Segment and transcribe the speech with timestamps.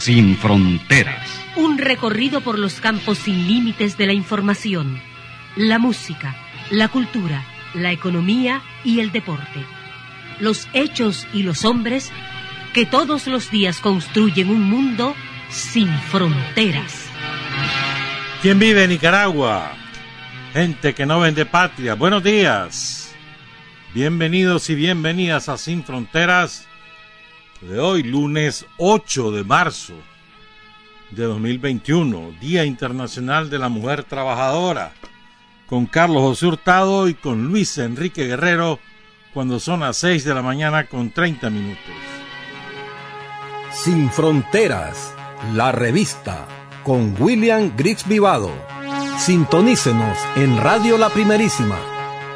[0.00, 1.28] Sin fronteras.
[1.56, 4.98] Un recorrido por los campos sin límites de la información,
[5.56, 6.34] la música,
[6.70, 9.62] la cultura, la economía y el deporte.
[10.38, 12.10] Los hechos y los hombres
[12.72, 15.14] que todos los días construyen un mundo
[15.50, 17.04] sin fronteras.
[18.40, 19.72] ¿Quién vive en Nicaragua?
[20.54, 21.92] Gente que no vende patria.
[21.92, 23.14] Buenos días.
[23.92, 26.69] Bienvenidos y bienvenidas a Sin Fronteras
[27.60, 29.94] de hoy, lunes 8 de marzo
[31.10, 34.92] de 2021, Día Internacional de la Mujer Trabajadora,
[35.66, 38.78] con Carlos José Hurtado y con Luis Enrique Guerrero,
[39.34, 41.94] cuando son las 6 de la mañana con 30 minutos.
[43.72, 45.14] Sin Fronteras,
[45.54, 46.46] la revista,
[46.82, 48.50] con William Griggs Vivado.
[49.18, 51.78] Sintonícenos en Radio La Primerísima,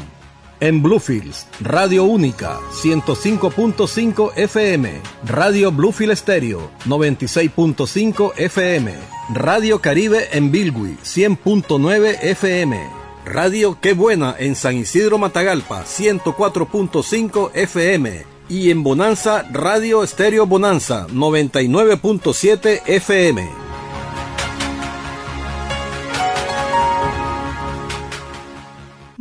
[0.61, 8.93] En Bluefields, Radio Única, 105.5 FM, Radio Bluefield Estéreo, 96.5 FM,
[9.33, 12.77] Radio Caribe en Bilwi, 100.9 FM,
[13.25, 21.07] Radio Qué Buena en San Isidro Matagalpa, 104.5 FM, y en Bonanza, Radio Estéreo Bonanza,
[21.09, 23.68] 99.7 FM.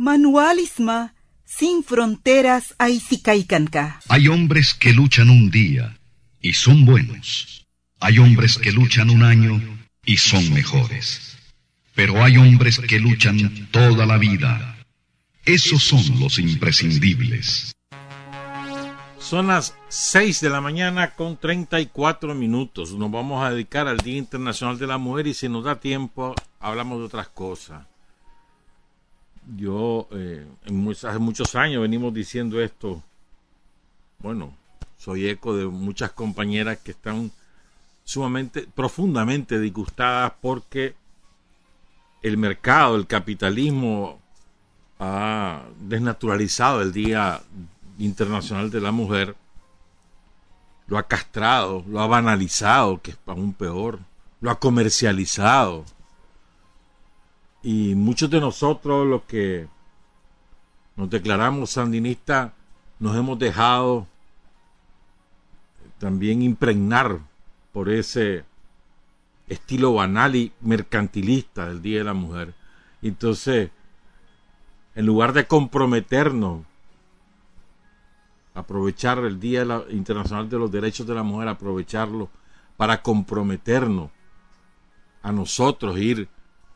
[0.08, 1.14] Manualisma
[1.44, 4.00] sin fronteras Aizicaicanca.
[4.08, 5.98] Hay hombres que luchan un día
[6.40, 7.66] y son buenos.
[8.00, 9.60] Hay hombres que luchan un año
[10.06, 11.36] y son mejores.
[11.94, 14.78] Pero hay hombres que luchan toda la vida.
[15.44, 17.74] Esos son los imprescindibles.
[19.18, 22.94] Son las 6 de la mañana con 34 minutos.
[22.94, 26.34] Nos vamos a dedicar al Día Internacional de la Mujer y si nos da tiempo
[26.60, 27.82] hablamos de otras cosas
[29.56, 33.02] yo eh, en hace muchos años venimos diciendo esto.
[34.18, 34.54] Bueno,
[34.98, 37.30] soy eco de muchas compañeras que están
[38.04, 40.94] sumamente, profundamente disgustadas porque
[42.22, 44.20] el mercado, el capitalismo
[44.98, 47.40] ha desnaturalizado el Día
[47.98, 49.36] Internacional de la Mujer,
[50.88, 54.00] lo ha castrado, lo ha banalizado, que es aún peor,
[54.40, 55.84] lo ha comercializado
[57.62, 59.66] y muchos de nosotros, los que
[60.96, 62.52] nos declaramos sandinistas,
[62.98, 64.06] nos hemos dejado
[65.98, 67.18] también impregnar
[67.72, 68.44] por ese
[69.48, 72.54] estilo banal y mercantilista del Día de la Mujer.
[73.02, 73.70] Entonces,
[74.94, 76.64] en lugar de comprometernos,
[78.54, 82.28] aprovechar el Día Internacional de los Derechos de la Mujer, aprovecharlo
[82.76, 84.10] para comprometernos
[85.22, 86.28] a nosotros ir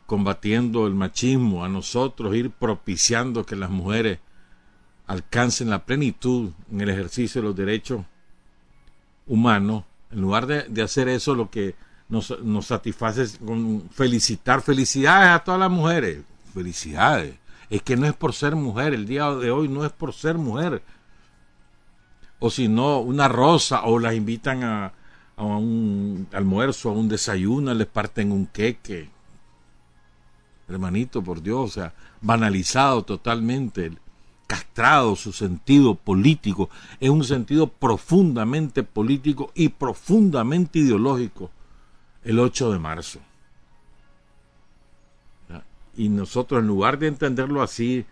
[0.07, 4.19] combatiendo el machismo, a nosotros ir propiciando que las mujeres
[5.07, 8.05] alcancen la plenitud en el ejercicio de los derechos
[9.27, 11.75] humanos, en lugar de, hacer eso, lo que
[12.09, 17.37] nos, nos, satisface con felicitar, felicidades a todas las mujeres, felicidades.
[17.71, 20.37] Es que no es por ser mujer, el día de hoy no es por ser
[20.37, 20.83] mujer.
[22.39, 24.93] O si no, una rosa, o las invitan a,
[25.37, 29.09] a un almuerzo, a un desayuno, les parten un queque
[30.73, 33.93] hermanito, por Dios, o sea, banalizado totalmente,
[34.47, 41.51] castrado su sentido político, es un sentido profundamente político y profundamente ideológico
[42.25, 43.19] el 8 de marzo.
[45.95, 48.07] Y nosotros, en lugar de entenderlo así,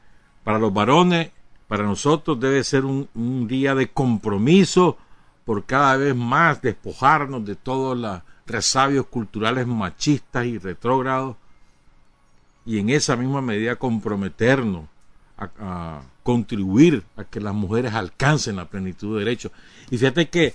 [0.45, 1.31] para los varones,
[1.67, 4.99] para nosotros debe ser un, un día de compromiso
[5.45, 11.37] por cada vez más despojarnos de todos los resabios culturales machistas y retrógrados
[12.71, 14.85] y en esa misma medida comprometernos
[15.37, 19.51] a, contribuir a que las mujeres alcancen la plenitud de derechos.
[19.91, 20.55] Y fíjate que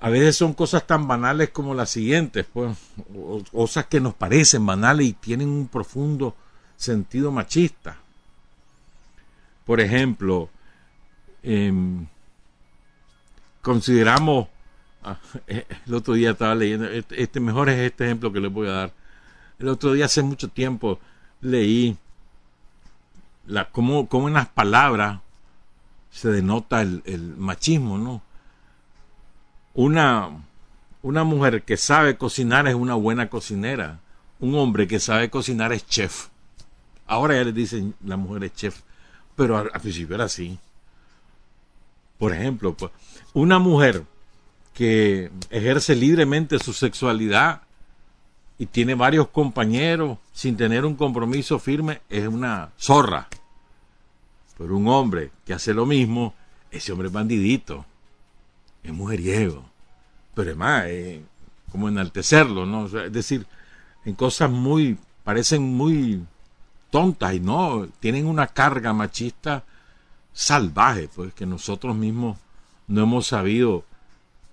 [0.00, 2.76] a veces son cosas tan banales como las siguientes, pues,
[3.50, 6.36] cosas que nos parecen banales y tienen un profundo
[6.76, 7.96] sentido machista.
[9.64, 10.50] Por ejemplo,
[11.42, 12.06] em,
[13.62, 14.48] consideramos,
[15.02, 18.68] ah, el otro día estaba leyendo, este, este, mejor es este ejemplo que les voy
[18.68, 18.92] a dar
[19.58, 21.00] el otro día, hace mucho tiempo,
[21.44, 21.96] leí
[23.46, 25.20] la, cómo, cómo en las palabras
[26.10, 28.22] se denota el, machismo, ¿no?
[29.74, 30.30] Una,
[31.02, 34.00] una mujer que sabe cocinar es una buena cocinera.
[34.40, 36.28] Un hombre que sabe cocinar es chef.
[37.06, 38.80] Ahora ya le dicen la mujer es chef,
[39.36, 40.58] pero al, al principio era así.
[42.18, 42.92] Por ejemplo, pues,
[43.32, 44.04] una mujer
[44.72, 47.62] que ejerce libremente su sexualidad
[48.58, 53.28] y tiene varios compañeros sin tener un compromiso firme es una zorra.
[54.56, 56.34] Pero un hombre que hace lo mismo,
[56.70, 57.84] ese hombre es bandidito,
[58.82, 59.64] es mujeriego.
[60.34, 61.20] Pero además, es
[61.70, 62.86] como enaltecerlo, ¿no?
[62.86, 63.46] Es decir,
[64.04, 66.22] en cosas muy, parecen muy
[66.90, 69.64] tontas y no, tienen una carga machista
[70.32, 72.38] salvaje, pues que nosotros mismos
[72.86, 73.84] no hemos sabido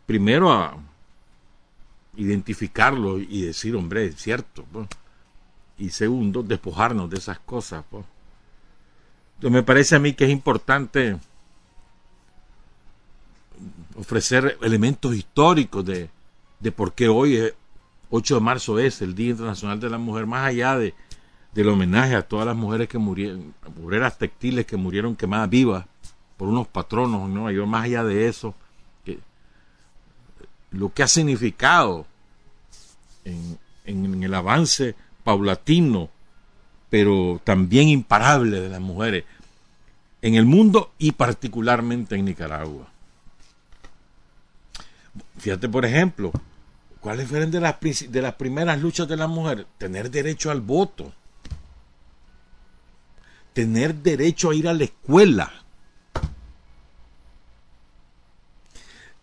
[0.07, 0.75] primero a
[2.16, 4.66] identificarlo y decir, hombre, es cierto.
[5.78, 7.84] Y segundo, despojarnos de esas cosas.
[7.90, 8.06] pues.
[9.36, 11.18] Entonces me parece a mí que es importante
[13.96, 16.10] ofrecer elementos históricos de,
[16.60, 17.54] de por qué hoy, es
[18.10, 20.94] 8 de marzo, es el Día Internacional de la Mujer, más allá de,
[21.54, 23.54] del homenaje a todas las mujeres que murieron,
[23.84, 25.86] obreras textiles que murieron quemadas vivas
[26.38, 28.56] por unos patronos Nueva York, más allá de eso,
[30.71, 32.06] lo que ha significado
[33.25, 33.59] en,
[34.23, 36.09] el avance paulatino,
[36.89, 39.25] pero también imparable de las mujeres
[40.21, 42.88] en el mundo y particularmente en Nicaragua.
[45.39, 46.31] Fíjate, por ejemplo,
[47.00, 49.65] ¿cuáles fueron de las, princi- de las primeras luchas de la mujer?
[49.77, 51.12] Tener derecho al voto,
[53.53, 55.51] tener derecho a ir a la escuela,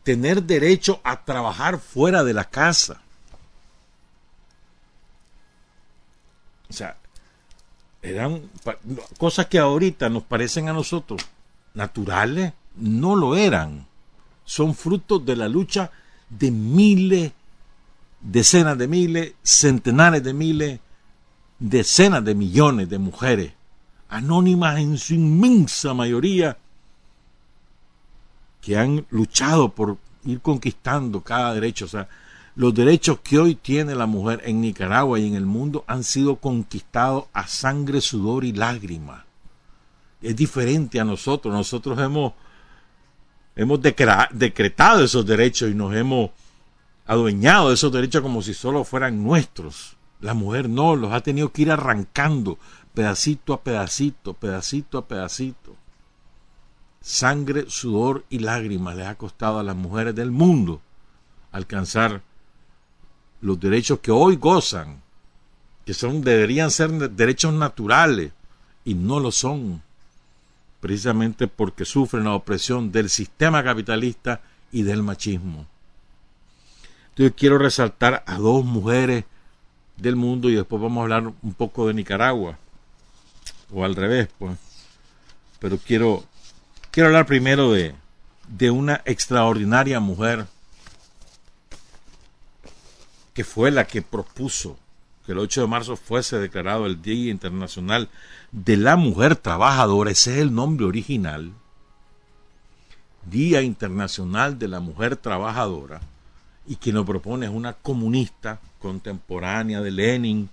[0.08, 3.02] tener derecho a trabajar fuera de la casa.
[6.70, 6.96] O sea,
[8.00, 8.40] eran
[9.18, 11.20] cosas que ahorita nos parecen a nosotros
[11.74, 13.86] naturales, no lo eran.
[14.46, 15.90] Son frutos de la lucha
[16.30, 17.32] de miles,
[18.22, 20.80] decenas de miles, centenares de miles,
[21.58, 23.52] decenas de millones de mujeres,
[24.08, 26.56] anónimas en su inmensa mayoría,
[28.68, 31.86] que han luchado por ir conquistando cada derecho.
[31.86, 32.06] O sea,
[32.54, 36.36] los derechos que hoy tiene la mujer en Nicaragua y en el mundo han sido
[36.36, 39.24] conquistados a sangre, sudor y lágrimas.
[40.20, 41.54] Es diferente a nosotros.
[41.54, 42.34] Nosotros hemos,
[43.56, 46.28] hemos decretado esos derechos y nos hemos
[47.06, 49.96] adueñado de esos derechos como si solo fueran nuestros.
[50.20, 52.58] La mujer no, los ha tenido que ir arrancando
[52.92, 55.77] pedacito a pedacito, pedacito a pedacito.
[57.00, 60.80] Sangre, sudor y lágrimas les ha costado a las mujeres del mundo
[61.52, 62.22] alcanzar
[63.40, 65.00] los derechos que hoy gozan,
[65.84, 68.32] que son deberían ser derechos naturales
[68.84, 69.82] y no lo son,
[70.80, 74.40] precisamente porque sufren la opresión del sistema capitalista
[74.72, 75.66] y del machismo.
[77.10, 79.24] Entonces quiero resaltar a dos mujeres
[79.96, 82.58] del mundo y después vamos a hablar un poco de Nicaragua
[83.72, 84.56] o al revés, pues.
[85.58, 86.24] Pero quiero
[86.98, 87.94] quiero hablar primero de
[88.48, 90.46] de una extraordinaria mujer
[93.34, 94.76] que fue la que propuso
[95.24, 98.08] que el 8 de marzo fuese declarado el Día Internacional
[98.50, 101.52] de la Mujer Trabajadora, ese es el nombre original,
[103.30, 106.00] Día Internacional de la Mujer Trabajadora,
[106.66, 110.50] y quien lo propone es una comunista contemporánea de Lenin,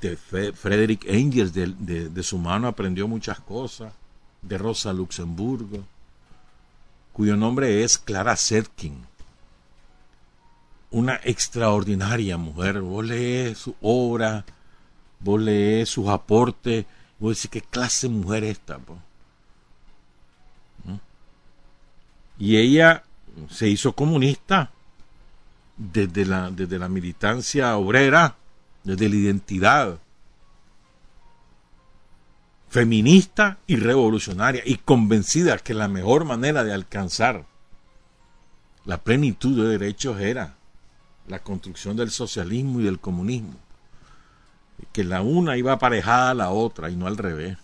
[0.00, 3.92] de Frederick Engels, de- de su mano aprendió muchas cosas,
[4.46, 5.84] de Rosa Luxemburgo,
[7.12, 9.06] cuyo nombre es Clara Zetkin
[10.94, 12.80] una extraordinaria mujer.
[12.80, 14.44] Vos lees su obra,
[15.18, 16.86] vos lees sus aportes,
[17.18, 18.78] vos decís qué clase de mujer es esta.
[18.78, 18.96] po?".
[20.84, 21.00] ¿No?
[22.38, 23.02] Y ella
[23.50, 24.70] se hizo comunista
[25.76, 28.36] desde la, desde la militancia obrera,
[28.84, 29.98] desde la identidad
[32.74, 37.44] feminista y revolucionaria y convencida que la mejor manera de alcanzar
[38.84, 40.56] la plenitud de derechos era
[41.28, 43.54] la construcción del socialismo y del comunismo.
[44.92, 47.58] Que la una iba aparejada a la otra y no al revés.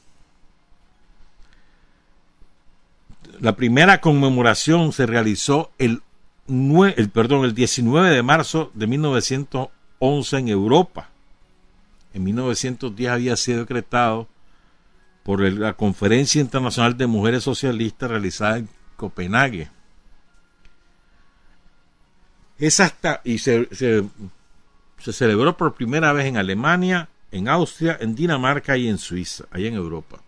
[3.41, 6.03] La primera conmemoración se realizó el,
[6.47, 11.09] el, perdón, el 19 de marzo de 1911 en Europa.
[12.15, 14.29] En 1910 había sido decretado
[15.31, 19.69] por la Conferencia Internacional de Mujeres Socialistas realizada en Copenhague
[22.59, 24.03] es hasta y se, se,
[24.99, 29.69] se celebró por primera vez en Alemania, en Austria, en Dinamarca y en Suiza, allá
[29.69, 30.21] en Europa.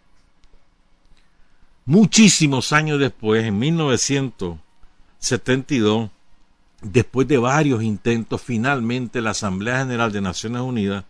[1.85, 6.11] Muchísimos años después, en 1972,
[6.81, 11.07] después de varios intentos, finalmente la Asamblea General de Naciones Unidas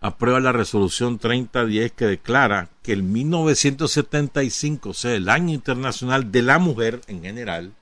[0.00, 6.58] aprueba la resolución 3010 que declara que el 1975 sea el año internacional de la
[6.58, 7.72] mujer en general,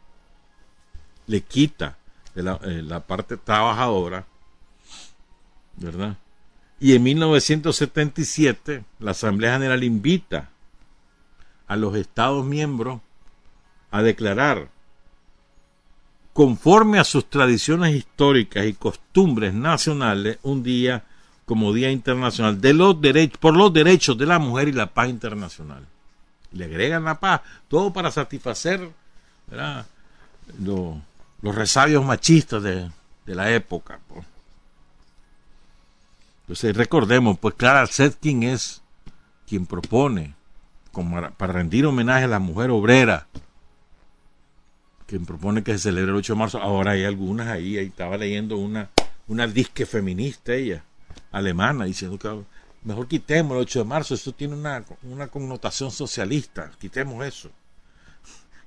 [1.26, 1.99] le quita
[2.35, 4.26] la, eh, la parte trabajadora,
[5.76, 6.16] ¿verdad?
[6.78, 10.50] Y en 1977 la Asamblea General invita
[11.66, 13.00] a los Estados miembros
[13.90, 14.68] a declarar
[16.32, 21.04] conforme a sus tradiciones históricas y costumbres nacionales un día
[21.47, 25.09] como Día Internacional de los derechos por los derechos de la mujer y la paz
[25.09, 25.87] internacional.
[26.53, 28.91] Le agregan la paz, todo para satisfacer
[30.59, 30.97] Los,
[31.43, 32.91] resabios machistas de,
[33.25, 34.00] de la época.
[34.09, 34.26] Pues.
[36.43, 38.83] Entonces recordemos, pues Clara Zetkin es
[39.47, 40.35] quien propone
[40.93, 43.26] como para rendir homenaje a la mujer obrera,
[45.07, 46.59] quien propone que se celebre el 8 de marzo.
[46.59, 48.91] Ahora hay algunas ahí, ahí estaba leyendo una,
[49.29, 50.85] una disque feminista ella,
[51.32, 52.44] alemana, diciendo que
[52.85, 57.50] mejor quitemos el 8 de marzo, eso tiene una, una connotación socialista, quitemos eso.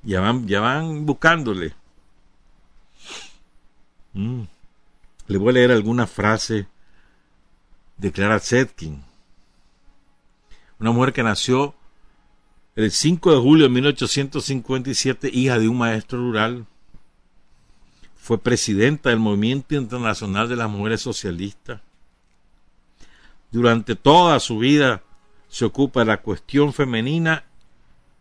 [0.04, 1.74] Ya van, ya van buscándole.
[4.14, 4.44] Mm.
[5.28, 6.68] Le voy a leer alguna frase
[7.98, 9.04] de Clara Zetkin,
[10.80, 11.76] una mujer que nació
[12.76, 16.66] el 5 de julio de 1857, hija de un maestro rural,
[18.16, 21.82] fue presidenta del Movimiento Internacional de las Mujeres Socialistas.
[23.52, 25.02] Durante toda su vida
[25.48, 27.46] se ocupa de la cuestión femenina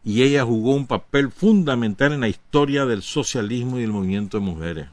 [0.04, 4.44] y ella jugó un papel fundamental en la historia del socialismo y el movimiento de
[4.44, 4.88] mujeres.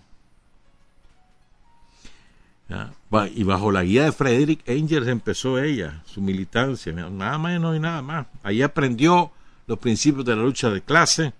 [3.33, 8.01] Y bajo la guía de Frederick Engels empezó ella, su militancia, nada menos y nada
[8.01, 8.27] más.
[8.43, 9.31] Ahí aprendió
[9.67, 11.33] los principios de la lucha de clase.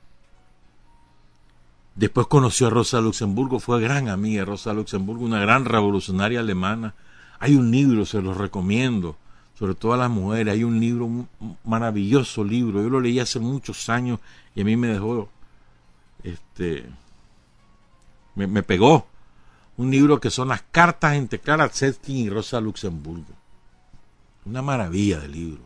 [1.95, 6.93] Después conoció a Rosa Luxemburgo, fue gran amiga de Rosa Luxemburgo, una gran revolucionaria alemana.
[7.39, 9.17] Hay un libro, se los recomiendo,
[9.57, 10.53] sobre todo a las mujeres.
[10.53, 11.27] Hay un libro, un
[11.63, 12.81] maravilloso libro.
[12.81, 14.19] Yo lo leí hace muchos años
[14.53, 15.29] y a mí me dejó,
[16.23, 16.85] este,
[18.35, 19.07] me, pegó
[19.77, 23.33] un libro que son las cartas entre Clara Zetkin y Rosa Luxemburgo.
[24.45, 25.63] Una maravilla de libro,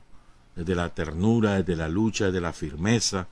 [0.55, 3.27] desde la ternura, desde la lucha, desde la firmeza,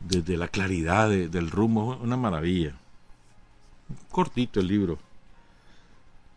[0.00, 2.74] desde la claridad del rumbo, una maravilla.
[4.10, 4.98] Cortito el libro,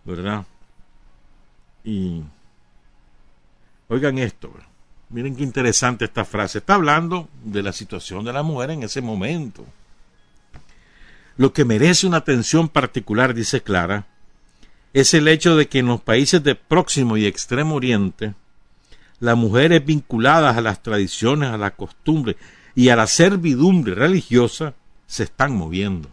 [0.06, 0.46] ¿verdad?
[1.84, 2.22] Y
[3.88, 4.54] oigan esto,
[5.10, 6.60] miren qué interesante esta frase.
[6.60, 9.66] Está hablando de la situación de la mujer en ese momento
[11.38, 14.06] lo que merece una atención particular, dice Clara,
[14.94, 18.36] es el hecho de que en los países de Próximo y Extremo Oriente,
[19.20, 22.38] las mujeres vinculadas a las tradiciones, a la costumbre
[22.76, 24.76] y a la servidumbre religiosa
[25.08, 26.10] se están moviendo.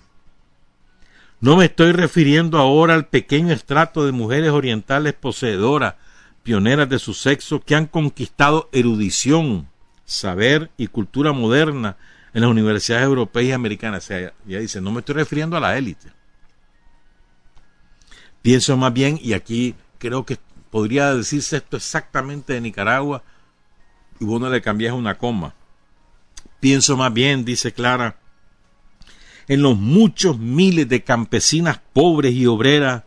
[1.40, 5.94] No me estoy refiriendo ahora al pequeño estrato de mujeres orientales poseedoras,
[6.42, 9.68] pioneras de su sexo, que han conquistado erudición,
[10.04, 11.96] saber y cultura moderna
[12.34, 14.04] en las universidades europeas y americanas.
[14.04, 16.12] O sea, ya dice, no me estoy refiriendo a la élite.
[18.42, 20.36] Pienso más bien, y aquí creo que
[20.70, 23.22] podría decirse esto exactamente de Nicaragua,
[24.18, 25.54] y vos no le cambias una coma.
[26.60, 28.18] Pienso más bien, dice Clara,
[29.50, 33.02] en los muchos miles de campesinas pobres y obreras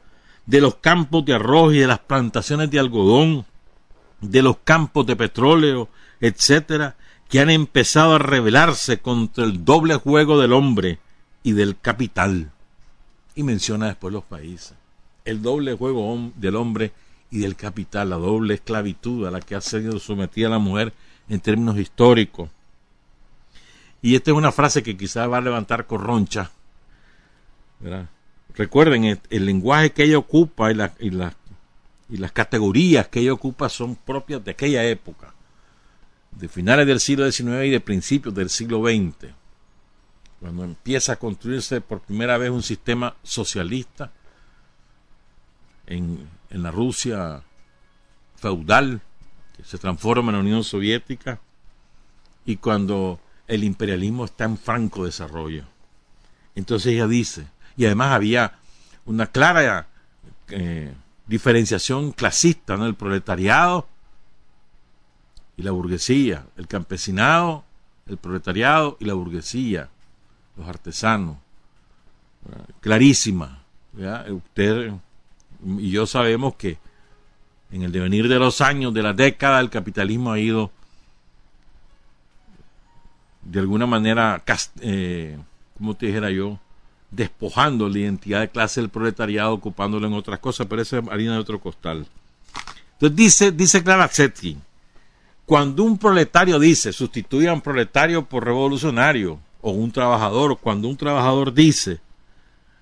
[0.46, 3.46] de los campos de arroz y de las plantaciones de algodón,
[4.20, 5.88] de los campos de petróleo,
[6.20, 6.98] etcétera,
[7.30, 11.00] que han empezado a rebelarse contra el doble juego del hombre
[11.44, 12.52] y del capital.
[13.36, 14.74] Y menciona después los países.
[15.24, 16.92] El doble juego del hombre
[17.32, 20.92] y del capital, la doble esclavitud a la que ha sido sometida la mujer
[21.30, 22.50] en términos históricos.
[24.03, 26.51] Y esta es una frase que quizás va a levantar corroncha.
[28.53, 34.43] Recuerden, el, lenguaje que ella ocupa y, y las categorías que ella ocupa son propias
[34.43, 35.33] de aquella época
[36.38, 39.31] de finales del siglo XIX y de principios del siglo XX,
[40.39, 44.12] cuando empieza a construirse por primera vez un sistema socialista
[45.86, 47.43] en, en la Rusia
[48.36, 49.01] feudal,
[49.55, 51.39] que se transforma en la Unión Soviética,
[52.45, 53.19] y cuando
[53.53, 55.65] el imperialismo está en franco desarrollo.
[56.55, 57.45] Entonces ella dice,
[57.77, 58.53] y además había
[59.05, 59.88] una clara
[60.50, 60.91] eh,
[61.27, 63.88] diferenciación clasista, en el proletariado
[65.55, 67.63] y la burguesía, el campesinado,
[68.07, 69.89] el proletariado y la burguesía,
[70.57, 71.38] los artesanos.
[72.81, 73.63] Clarísima.
[74.29, 74.93] Usted
[75.77, 76.77] y yo sabemos que
[77.72, 80.72] en el devenir de los años, de la década, el capitalismo ha ido
[83.46, 84.44] de alguna manera,
[84.82, 85.38] eh,
[85.78, 86.60] como te dijera yo,
[87.12, 91.34] despojando la identidad de clase del proletariado, ocupándolo en otras cosas, pero esa es harina
[91.34, 92.08] de otro costal.
[92.94, 94.62] Entonces dice, dice Clara Zetkin,
[95.46, 100.98] cuando un proletario dice, sustituye a un proletario por revolucionario, o un trabajador, cuando un
[100.98, 102.00] trabajador dice,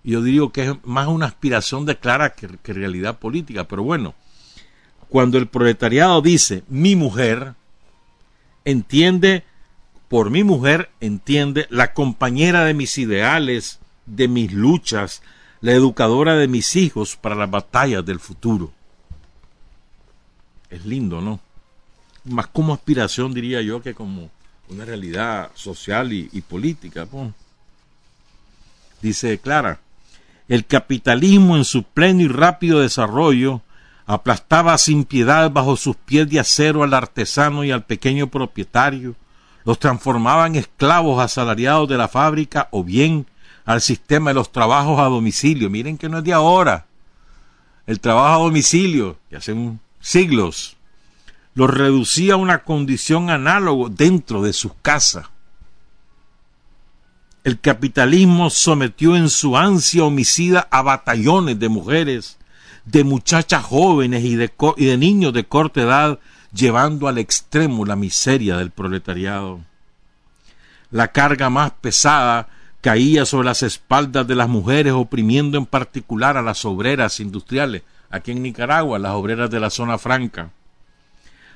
[0.03, 4.15] yo digo que es más una aspiración de Clara que, que realidad política, pero bueno,
[5.07, 7.53] cuando el proletariado dice mi mujer,
[8.65, 9.43] entiende,
[10.11, 15.21] por mi mujer, entiende la compañera de mis ideales, de mis luchas,
[15.61, 18.73] la educadora de mis hijos para las batallas del futuro.
[20.69, 21.39] Es lindo, ¿no?
[22.25, 24.29] Más como aspiración, diría yo, que como
[24.67, 27.07] una realidad social y, política.
[29.01, 29.79] Dice Clara,
[30.49, 33.61] el capitalismo en su pleno y rápido desarrollo
[34.05, 39.15] aplastaba sin piedad bajo sus pies de acero al artesano y al pequeño propietario,
[39.65, 43.25] los transformaba en esclavos asalariados de la fábrica o bien
[43.65, 45.69] al sistema de los trabajos a domicilio.
[45.69, 46.85] Miren que no es de ahora.
[47.85, 49.55] El trabajo a domicilio, que hace
[49.99, 50.77] siglos,
[51.53, 55.27] los reducía a una condición análoga dentro de sus casas.
[57.43, 62.37] El capitalismo sometió en su ansia homicida a batallones de mujeres
[62.85, 66.19] de muchachas jóvenes y de niños de corta edad,
[66.53, 69.61] llevando al extremo la miseria del proletariado.
[70.89, 72.49] La carga más pesada
[72.81, 78.31] caía sobre las espaldas de las mujeres, oprimiendo en particular a las obreras industriales, aquí
[78.31, 80.49] en Nicaragua, las obreras de la zona franca,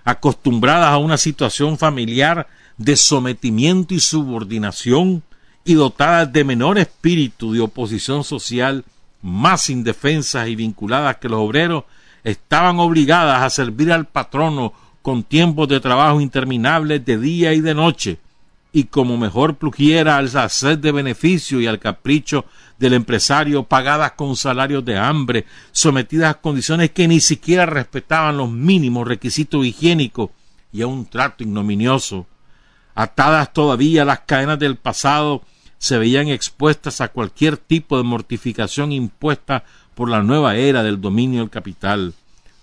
[0.03, 2.47] acostumbradas a una situación familiar
[2.77, 5.23] de sometimiento y subordinación
[5.63, 8.85] y dotadas de menor espíritu de oposición social
[9.25, 11.85] más indefensas y vinculadas que los obreros,
[12.23, 14.73] estaban obligadas a servir al patrono
[15.05, 18.17] con tiempos de trabajo interminables de día y de noche,
[18.73, 22.45] y como mejor plugiera al sed de beneficio y al capricho
[22.79, 28.49] del empresario, pagadas con salarios de hambre, sometidas a condiciones que ni siquiera respetaban los
[28.49, 30.31] mínimos requisitos higiénicos
[30.73, 32.25] y a un trato ignominioso,
[32.95, 35.43] atadas todavía a las cadenas del pasado
[35.77, 41.41] se veían expuestas a cualquier tipo de mortificación impuesta por la nueva era del dominio
[41.41, 42.15] del capital.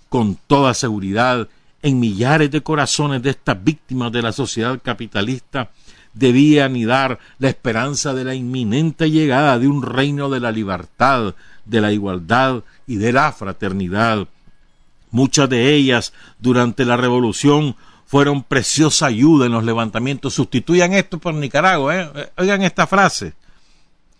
[0.09, 1.49] Con toda seguridad,
[1.83, 5.71] en millares de corazones de estas víctimas de la sociedad capitalista
[6.15, 11.81] debía anidar la esperanza de la inminente llegada de un reino de la libertad, de
[11.81, 14.29] la igualdad y de la fraternidad.
[15.11, 20.35] Muchas de ellas, durante la revolución, fueron preciosa ayuda en los levantamientos.
[20.35, 21.97] Sustituyan esto por Nicaragua.
[21.97, 22.31] ¿eh?
[22.37, 23.35] Oigan esta frase.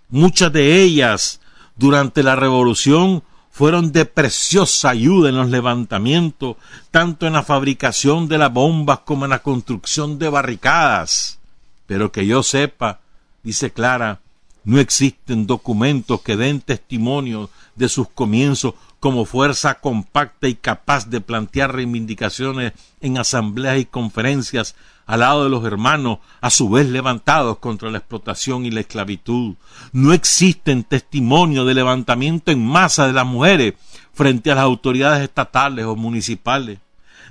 [0.09, 1.41] Muchas de ellas
[1.77, 3.23] durante la revolución
[3.53, 6.57] fueron de preciosa ayuda en los levantamientos,
[6.91, 11.39] tanto en la fabricación de las bombas como en la construcción de barricadas.
[11.87, 13.01] Pero que yo sepa,
[13.43, 14.21] dice Clara,
[14.65, 21.21] no existen documentos que den testimonio de sus comienzos como fuerza compacta y capaz de
[21.21, 27.59] plantear reivindicaciones en asambleas y conferencias al lado de los hermanos, a su vez levantados
[27.59, 29.55] contra la explotación y la esclavitud.
[29.93, 33.75] No existen testimonios de levantamiento en masa de las mujeres
[34.13, 36.79] frente a las autoridades estatales o municipales.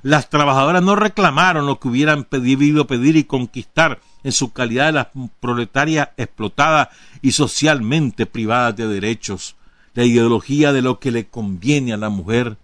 [0.03, 4.91] Las trabajadoras no reclamaron lo que hubieran debido pedir y conquistar en su calidad de
[4.93, 5.07] las
[5.39, 6.89] proletarias explotadas
[7.21, 9.55] y socialmente privadas de derechos
[9.93, 12.57] la ideología de lo que le conviene a la mujer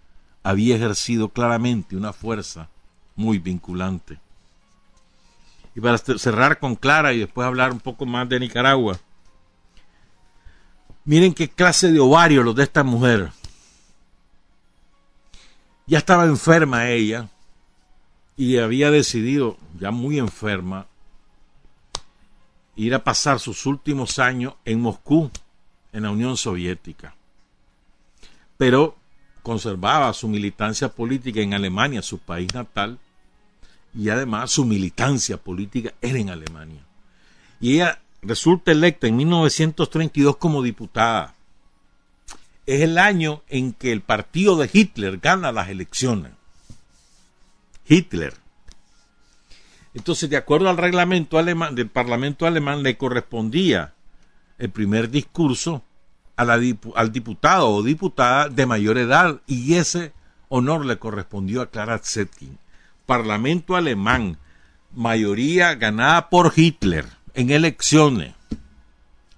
[0.43, 2.69] había ejercido claramente una fuerza
[3.15, 4.19] muy vinculante.
[5.77, 8.99] Y para cerrar con Clara y después hablar un poco más de Nicaragua,
[11.05, 13.31] miren qué clase de ovario los de esta mujer.
[15.85, 17.29] Ya estaba enferma ella
[18.35, 20.87] y había decidido, ya muy enferma,
[22.75, 25.29] ir a pasar sus últimos años en Moscú,
[25.93, 27.13] en la Unión Soviética
[28.57, 28.97] pero
[29.43, 32.99] conservaba su militancia política en Alemania, su país natal,
[33.97, 36.81] y además su militancia política era en Alemania.
[37.59, 41.33] Y ella resulta electa en 1932 como diputada.
[42.67, 46.33] Es el año en que el partido de Hitler gana las elecciones.
[47.87, 48.35] Hitler.
[49.95, 53.95] Entonces, de acuerdo al reglamento alemán, del Parlamento alemán, le correspondía
[54.59, 55.83] el primer discurso
[56.35, 60.13] al diputado o diputada de mayor edad y ese
[60.49, 62.59] honor le correspondió a Clara Zetkin.
[63.07, 64.37] Parlamento alemán,
[64.93, 68.35] mayoría ganada por Hitler en elecciones.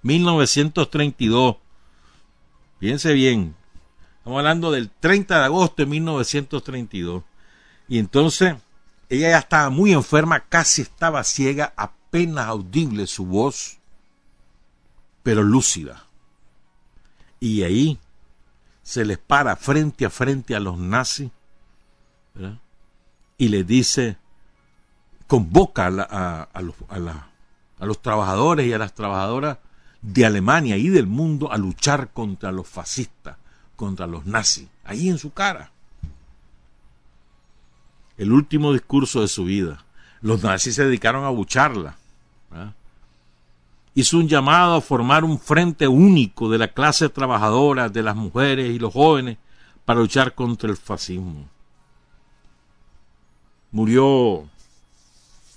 [0.02, 1.56] 1932.
[2.78, 3.54] Piense bien,
[4.20, 7.24] Estamos hablando del 30 de agosto de 1932.
[7.88, 8.54] Y entonces
[9.08, 13.78] ella ya estaba muy enferma, casi estaba ciega, apenas audible su voz,
[15.22, 16.04] pero lúcida.
[17.40, 17.98] Y ahí
[18.82, 21.30] se les para frente a frente a los nazis
[23.40, 24.18] y le dice,
[25.26, 29.56] convoca a, los, a los trabajadores y a las trabajadoras
[30.02, 33.38] de Alemania y del mundo a luchar contra los fascistas,
[33.76, 35.70] contra los nazis, ahí en su cara.
[38.18, 39.86] El último discurso de su vida.
[40.20, 41.96] Los nazis se dedicaron a bucharla.
[43.94, 48.70] Hizo un llamado a formar un frente único de la clase trabajadora, de las mujeres
[48.70, 49.38] y los jóvenes,
[49.86, 51.48] para luchar contra el fascismo.
[53.72, 54.48] Murió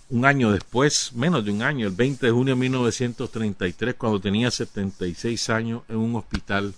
[0.09, 4.51] un año después, menos de un año, el 20 de junio de 1933, cuando tenía
[4.51, 6.75] 76 años, en un hospital,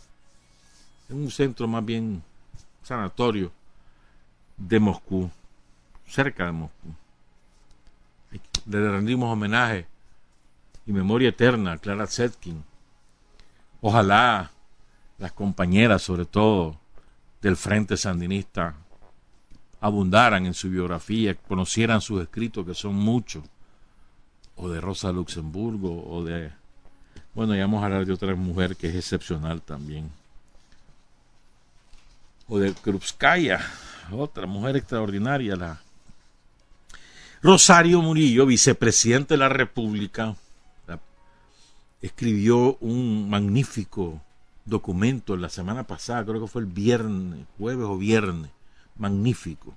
[1.10, 2.24] en un centro más bien
[2.84, 3.52] sanatorio
[4.56, 5.30] de Moscú,
[6.08, 6.96] cerca de Moscú.
[8.68, 9.86] Le rendimos homenaje
[10.86, 12.64] y memoria eterna a Clara Zetkin.
[13.82, 14.52] Ojalá
[15.18, 16.78] las compañeras, sobre todo
[17.42, 18.76] del Frente Sandinista,
[19.86, 23.44] abundaran en su biografía, conocieran sus escritos, que son muchos,
[24.56, 26.52] o de Rosa Luxemburgo, o de...
[27.36, 30.10] Bueno, ya vamos a hablar de otra mujer que es excepcional también.
[32.48, 33.60] O de Krupskaya,
[34.12, 35.80] otra mujer extraordinaria, la
[37.44, 40.36] Rosario Murillo, vicepresidente de la República,
[42.02, 44.20] escribió un magnífico
[44.66, 48.50] documento la semana pasada, creo que fue el viernes, jueves o viernes,
[48.98, 49.76] magnífico.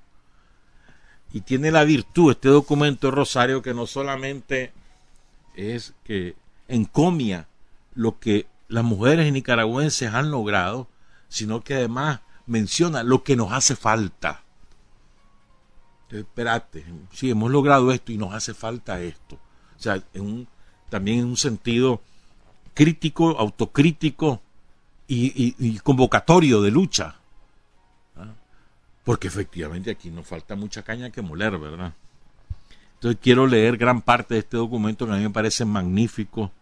[1.32, 4.72] Y tiene la virtud este documento Rosario que no solamente
[5.54, 6.36] es que
[6.68, 7.46] encomia
[7.94, 10.88] lo que las mujeres nicaragüenses han logrado,
[11.28, 14.42] sino que además menciona lo que nos hace falta.
[16.10, 19.36] Espérate, sí, hemos logrado esto y nos hace falta esto.
[19.78, 20.02] O sea,
[20.88, 22.00] también en un sentido
[22.72, 24.40] crítico, autocrítico
[25.06, 27.17] y convocatorio de lucha
[29.08, 31.94] porque efectivamente aquí nos falta mucha caña que moler, ¿verdad?
[32.92, 36.52] Entonces quiero leer gran parte de este documento que a mí me parece magnífico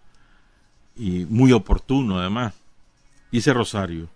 [0.94, 2.54] y muy oportuno además.
[3.32, 4.09] Dice Rosario,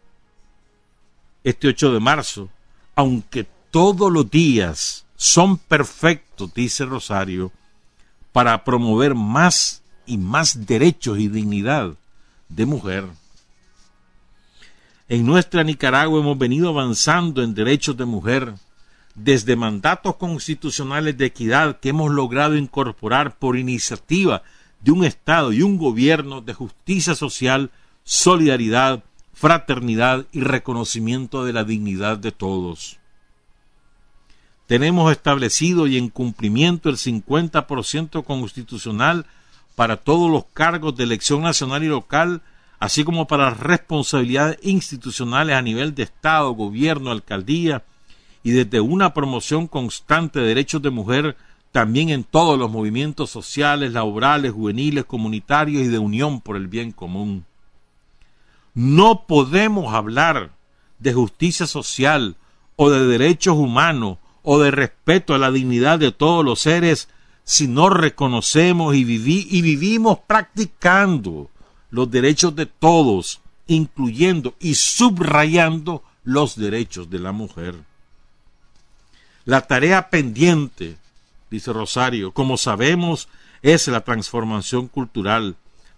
[1.43, 2.49] este 8 de marzo,
[2.95, 7.51] aunque todos los días son perfectos, dice Rosario,
[8.31, 11.97] para promover más y más derechos y dignidad
[12.49, 13.07] de mujer,
[15.11, 18.55] en nuestra Nicaragua hemos venido avanzando en derechos de mujer,
[19.17, 24.45] desde mandatos constitucionales de equidad que hemos logrado incorporar por iniciativa
[24.79, 27.73] de un Estado y un gobierno de justicia social,
[28.05, 33.01] solidaridad, fraternidad y reconocimiento de la dignidad de todos.
[34.69, 39.27] Tenemos establecido y en cumplimiento el 50% constitucional
[39.75, 42.43] para todos los cargos de elección nacional y local
[42.81, 47.85] así como para responsabilidades institucionales a nivel de Estado, gobierno, alcaldía,
[48.43, 51.37] y desde una promoción constante de derechos de mujer
[51.73, 56.91] también en todos los movimientos sociales, laborales, juveniles, comunitarios y de unión por el bien
[56.91, 57.45] común.
[58.75, 60.51] No podemos hablar
[60.99, 62.37] de justicia social
[62.77, 67.09] o de derechos humanos o de respeto a la dignidad de todos los seres
[67.45, 71.51] si no reconocemos y, vivimos practicando
[71.91, 77.75] los derechos de todos, incluyendo y subrayando los derechos de la mujer.
[79.45, 80.97] La tarea pendiente,
[81.51, 83.29] dice Rosario, como sabemos,
[83.63, 85.57] es la transformación cultural,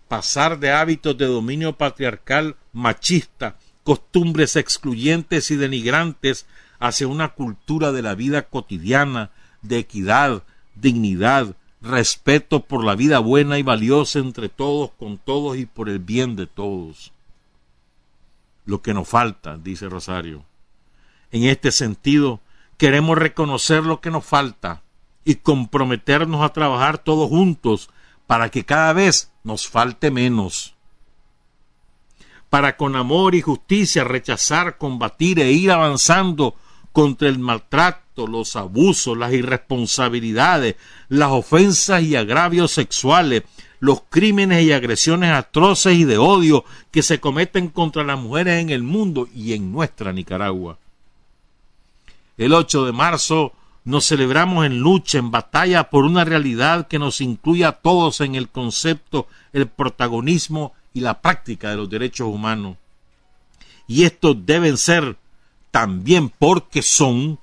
[0.08, 6.46] pasar de hábitos de dominio patriarcal machista, costumbres excluyentes y denigrantes,
[6.78, 9.30] hacia una cultura de la vida cotidiana,
[9.62, 10.42] de equidad,
[10.74, 15.98] dignidad, respeto por la vida buena y valiosa entre todos, con todos y por el
[15.98, 17.12] bien de todos.
[18.64, 20.44] Lo que nos falta, dice Rosario.
[21.32, 22.40] En este sentido,
[22.76, 24.82] queremos reconocer lo que nos falta
[25.24, 27.90] y comprometernos a trabajar todos juntos
[28.26, 30.74] para que cada vez nos falte menos.
[32.48, 36.54] Para con amor y justicia rechazar, combatir e ir avanzando
[36.92, 40.76] contra el maltrato, los abusos, las irresponsabilidades,
[41.08, 43.42] las ofensas y agravios sexuales,
[43.80, 48.70] los crímenes y agresiones atroces y de odio que se cometen contra las mujeres en
[48.70, 50.78] el mundo y en nuestra Nicaragua.
[52.36, 53.52] El 8 de marzo
[53.84, 58.36] nos celebramos en lucha, en batalla por una realidad que nos incluya a todos en
[58.36, 62.76] el concepto, el protagonismo y la práctica de los derechos humanos.
[63.88, 65.16] Y estos deben ser
[65.70, 67.40] también porque son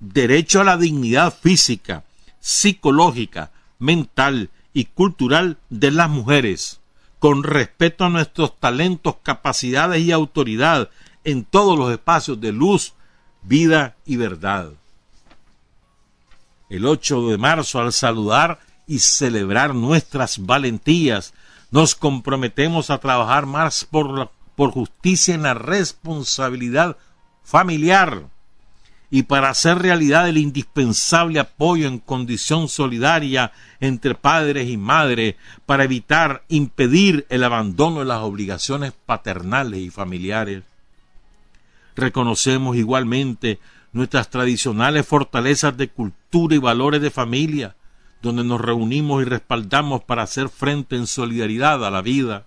[0.00, 2.04] derecho a la dignidad física,
[2.40, 6.80] psicológica, mental y cultural de las mujeres,
[7.18, 10.88] con respeto a nuestros talentos, capacidades y autoridad
[11.24, 12.94] en todos los espacios de luz,
[13.42, 14.70] vida y verdad.
[16.70, 21.34] El 8 de marzo, al saludar y celebrar nuestras valentías,
[21.70, 26.96] nos comprometemos a trabajar más por, por justicia en la responsabilidad
[27.42, 28.24] familiar
[29.10, 35.34] y para hacer realidad el indispensable apoyo en condición solidaria entre padres y madres
[35.66, 40.62] para evitar, impedir el abandono de las obligaciones paternales y familiares.
[41.96, 43.58] Reconocemos igualmente
[43.92, 47.74] nuestras tradicionales fortalezas de cultura y valores de familia,
[48.22, 52.44] donde nos reunimos y respaldamos para hacer frente en solidaridad a la vida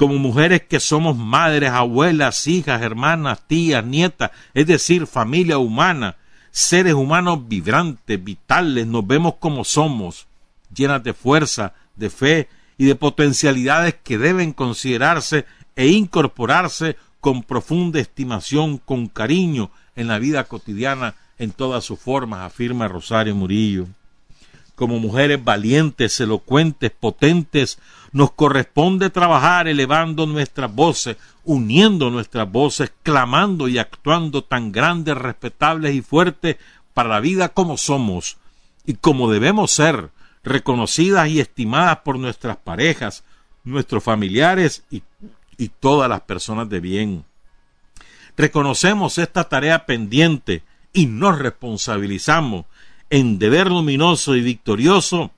[0.00, 6.16] como mujeres que somos madres, abuelas, hijas, hermanas, tías, nietas, es decir, familia humana,
[6.50, 10.26] seres humanos vibrantes, vitales, nos vemos como somos,
[10.74, 15.44] llenas de fuerza, de fe y de potencialidades que deben considerarse
[15.76, 22.40] e incorporarse con profunda estimación, con cariño en la vida cotidiana en todas sus formas,
[22.40, 23.86] afirma Rosario Murillo.
[24.76, 27.78] Como mujeres valientes, elocuentes, potentes,
[28.12, 35.94] nos corresponde trabajar elevando nuestras voces, uniendo nuestras voces, clamando y actuando tan grandes, respetables
[35.94, 36.56] y fuertes
[36.94, 38.38] para la vida como somos
[38.84, 40.10] y como debemos ser,
[40.42, 43.24] reconocidas y estimadas por nuestras parejas,
[43.62, 45.02] nuestros familiares y,
[45.56, 47.24] y todas las personas de bien.
[48.36, 52.64] Reconocemos esta tarea pendiente y nos responsabilizamos
[53.10, 55.30] en deber luminoso y victorioso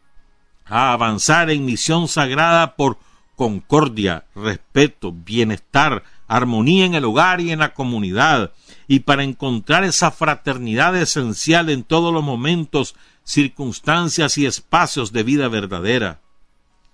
[0.66, 2.98] a avanzar en misión sagrada por
[3.36, 8.52] concordia, respeto, bienestar, armonía en el hogar y en la comunidad,
[8.88, 12.94] y para encontrar esa fraternidad esencial en todos los momentos,
[13.24, 16.20] circunstancias y espacios de vida verdadera.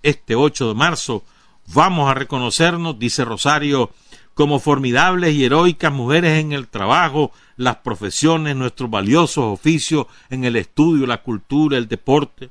[0.02, 1.24] Este 8 de marzo
[1.66, 3.90] vamos a reconocernos, dice Rosario,
[4.34, 10.54] como formidables y heroicas mujeres en el trabajo, las profesiones, nuestros valiosos oficios en el
[10.56, 12.50] estudio, la cultura, el deporte,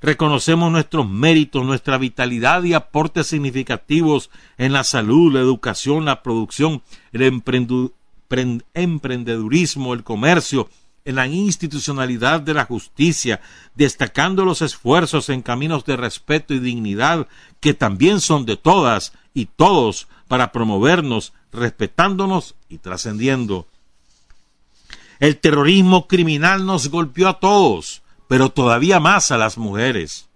[0.00, 6.82] reconocemos nuestros méritos, nuestra vitalidad y aportes significativos en la salud, la educación, la producción,
[7.12, 7.42] el
[8.74, 10.68] emprendedurismo, el comercio,
[11.04, 13.40] en la institucionalidad de la justicia,
[13.74, 17.26] destacando los esfuerzos en caminos de respeto y dignidad
[17.58, 23.66] que también son de todas y todos para promovernos, respetándonos y trascendiendo.
[25.18, 30.28] El terrorismo criminal nos golpeó a todos, pero todavía más a las mujeres.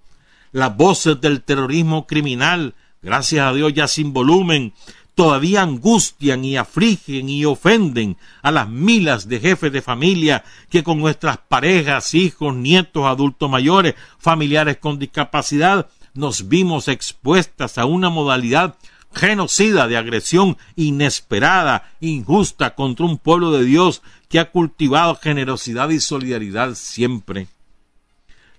[0.51, 4.73] Las voces del terrorismo criminal, gracias a Dios ya sin volumen,
[5.15, 10.99] todavía angustian y afligen y ofenden a las milas de jefes de familia que con
[10.99, 18.75] nuestras parejas, hijos, nietos, adultos mayores, familiares con discapacidad, nos vimos expuestas a una modalidad
[19.15, 26.01] genocida de agresión inesperada, injusta contra un pueblo de Dios que ha cultivado generosidad y
[26.01, 27.47] solidaridad siempre.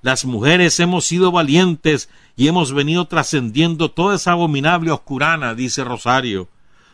[0.06, 6.48] Las mujeres hemos sido valientes y hemos venido trascendiendo toda esa abominable oscurana, dice Rosario.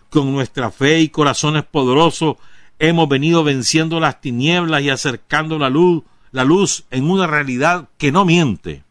[0.10, 2.38] Con nuestra fe y corazones poderosos
[2.80, 8.14] hemos venido venciendo las tinieblas y acercando la luz, la luz en una realidad que
[8.14, 8.86] no miente,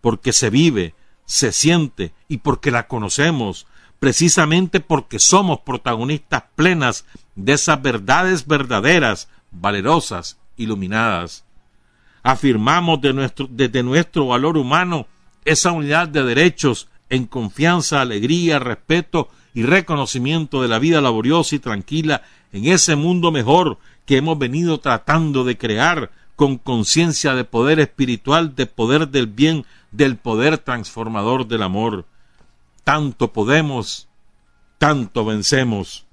[0.00, 3.68] porque se vive, se siente y porque la conocemos,
[4.00, 7.04] precisamente porque somos protagonistas plenas
[7.36, 11.45] de esas verdades verdaderas, valerosas, iluminadas
[12.26, 15.06] afirmamos de nuestro, desde nuestro valor humano
[15.44, 21.60] esa unidad de derechos en confianza, alegría, respeto y reconocimiento de la vida laboriosa y
[21.60, 27.78] tranquila en ese mundo mejor que hemos venido tratando de crear con conciencia de poder
[27.78, 32.06] espiritual, de poder del bien, del poder transformador del amor.
[32.82, 34.08] Tanto podemos,
[34.78, 36.06] tanto vencemos.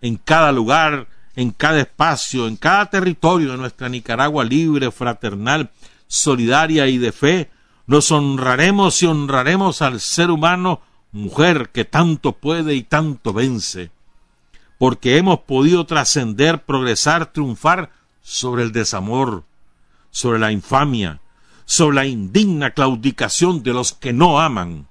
[0.00, 5.70] En cada lugar en cada espacio, en cada territorio de nuestra Nicaragua libre, fraternal,
[6.08, 7.50] solidaria y de fe,
[7.86, 10.80] nos honraremos y honraremos al ser humano,
[11.12, 13.90] mujer que tanto puede y tanto vence,
[14.78, 17.90] porque hemos podido trascender, progresar, triunfar
[18.22, 19.44] sobre el desamor,
[20.10, 21.20] sobre la infamia,
[21.66, 24.88] sobre la indigna claudicación de los que no aman,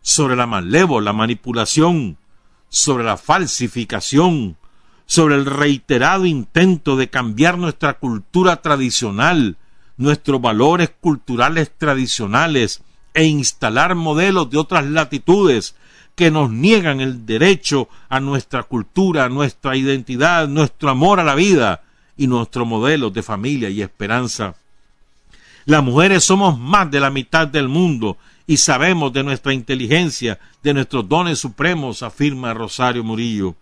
[0.00, 2.16] sobre la malévola manipulación,
[2.68, 4.56] sobre la falsificación,
[5.06, 9.56] sobre el reiterado intento de cambiar nuestra cultura tradicional,
[9.96, 15.76] nuestros valores culturales tradicionales e instalar modelos de otras latitudes
[16.14, 21.82] que nos niegan el derecho a nuestra cultura, nuestra identidad, nuestro amor a la vida
[22.16, 24.54] y nuestro modelo de familia y esperanza.
[25.64, 30.74] Las mujeres somos más de la mitad del mundo y sabemos de nuestra inteligencia, de
[30.74, 33.56] nuestros dones supremos, afirma Rosario Murillo.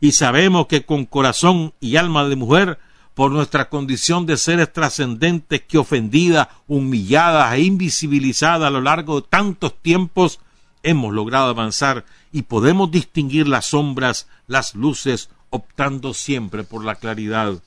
[0.00, 2.78] Y sabemos que con corazón y alma de mujer,
[3.14, 9.26] por nuestra condición de seres trascendentes que ofendidas, humilladas e invisibilizadas a lo largo de
[9.28, 10.40] tantos tiempos,
[10.82, 17.62] hemos logrado avanzar y podemos distinguir las sombras, las luces, optando siempre por la claridad.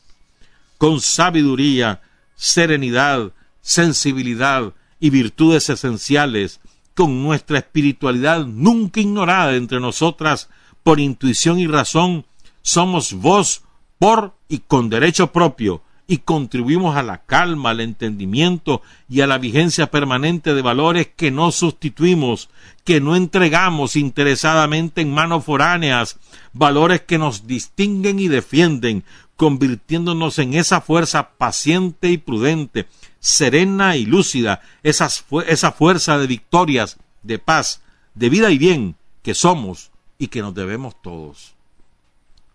[0.80, 2.02] Con sabiduría,
[2.36, 6.62] serenidad, sensibilidad y virtudes esenciales,
[6.96, 10.50] con nuestra espiritualidad nunca ignorada entre nosotras
[10.84, 12.26] por intuición y razón,
[12.62, 13.64] somos voz
[13.98, 19.38] por y con derecho propio, y contribuimos a la calma, al entendimiento y a la
[19.38, 22.50] vigencia permanente de valores que no sustituimos,
[22.84, 26.20] que no entregamos interesadamente en manos foráneas,
[26.52, 29.06] valores que nos distinguen y defienden,
[29.38, 32.88] convirtiéndonos en esa fuerza paciente y prudente,
[33.20, 37.82] serena y lúcida, esa fuerza de victorias, de paz,
[38.14, 39.93] de vida y bien que somos
[40.24, 41.54] y que nos debemos todos.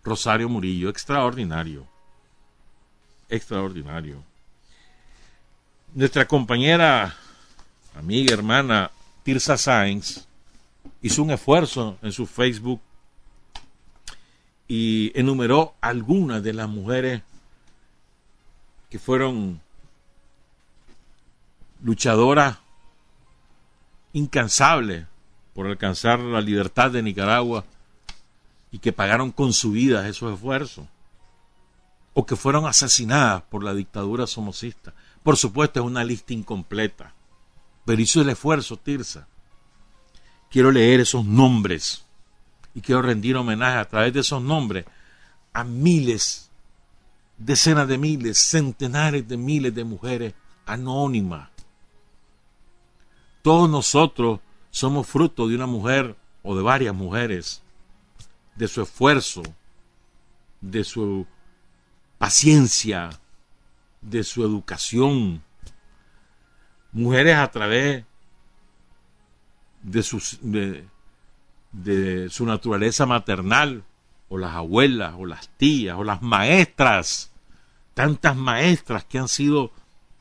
[0.03, 1.87] Rosario Murillo, extraordinario
[3.29, 4.23] extraordinario.
[5.93, 7.15] Nuestra compañera,
[7.95, 8.91] amiga, hermana
[9.23, 10.27] Tirsa Sainz
[11.01, 12.81] hizo un esfuerzo en su Facebook
[14.67, 17.21] y enumeró algunas de las mujeres
[18.89, 19.61] que fueron
[21.81, 22.57] luchadoras
[24.13, 25.05] incansables
[25.59, 27.65] por alcanzar la libertad de Nicaragua
[28.71, 30.85] y que pagaron con su vida esos esfuerzos
[32.13, 34.93] o que fueron asesinadas por la dictadura somocista.
[35.21, 37.13] Por supuesto, es una lista incompleta,
[37.83, 39.27] pero hizo el esfuerzo, Tirsa.
[40.49, 42.05] Quiero leer esos nombres
[42.73, 44.85] y quiero rendir homenaje a través de esos nombres
[45.51, 46.49] a miles,
[47.37, 50.33] decenas de miles, centenares de miles de mujeres
[50.65, 51.49] anónimas.
[53.41, 54.39] Todos nosotros
[54.71, 57.61] somos fruto de una mujer o de varias mujeres,
[58.55, 59.43] de su esfuerzo,
[60.61, 61.25] de su
[62.17, 63.09] paciencia,
[64.01, 65.41] de su educación.
[66.91, 68.03] Mujeres a través
[69.81, 70.03] de,
[72.29, 73.83] su naturaleza maternal,
[74.27, 77.31] o las abuelas, o las tías, o las maestras,
[77.93, 79.71] tantas maestras que han sido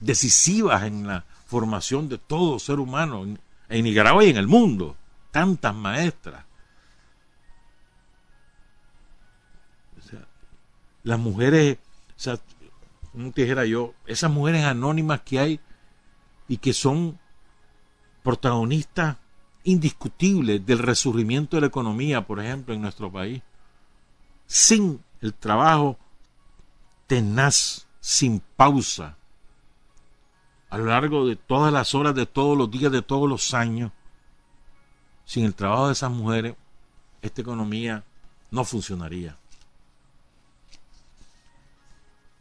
[0.00, 3.26] decisivas en la formación de todo ser humano
[3.68, 4.96] en, Nicaragua y en el mundo,
[5.30, 6.44] tantas maestras.
[11.04, 11.78] las mujeres
[12.18, 12.40] o sea,
[13.12, 15.60] como te dijera yo, esas mujeres anónimas que hay
[16.48, 17.18] y que son
[18.24, 19.16] protagonistas
[19.62, 23.40] indiscutibles del resurgimiento de la economía, por ejemplo, en nuestro país,
[24.46, 25.96] sin el trabajo
[27.06, 29.16] tenaz, sin pausa,
[30.70, 33.92] a lo largo de todas las horas, de todos los días, de todos los años,
[35.24, 36.54] sin el trabajo de esas mujeres,
[37.22, 38.04] esta economía
[38.50, 39.36] no funcionaría.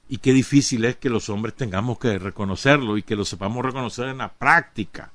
[0.10, 4.08] Y qué difícil es que los hombres tengamos que reconocerlo y que lo sepamos reconocer
[4.08, 5.12] en la práctica.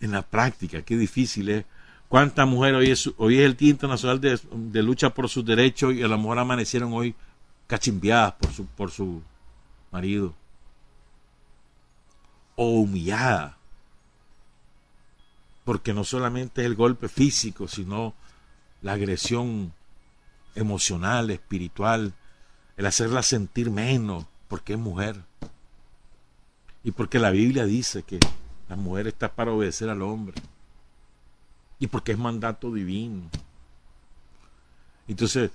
[0.00, 1.64] En la práctica, qué difícil es.
[2.08, 6.02] ¿Cuántas mujeres hoy es, hoy es el Día Internacional de, Lucha por sus derechos y
[6.02, 7.14] a lo mejor amanecieron hoy
[7.66, 9.22] cachimbiadas por su, por su
[9.90, 10.34] marido?
[12.56, 13.54] O humilladas.
[15.64, 18.14] Porque no solamente es el golpe físico, sino
[18.82, 19.72] la agresión
[20.54, 22.12] emocional, espiritual,
[22.76, 25.22] el hacerla sentir menos porque es mujer.
[26.82, 28.20] Y porque la Biblia dice que
[28.68, 30.34] la mujer está para obedecer al hombre.
[31.78, 33.30] Y porque es mandato divino.
[35.08, 35.50] Entonces,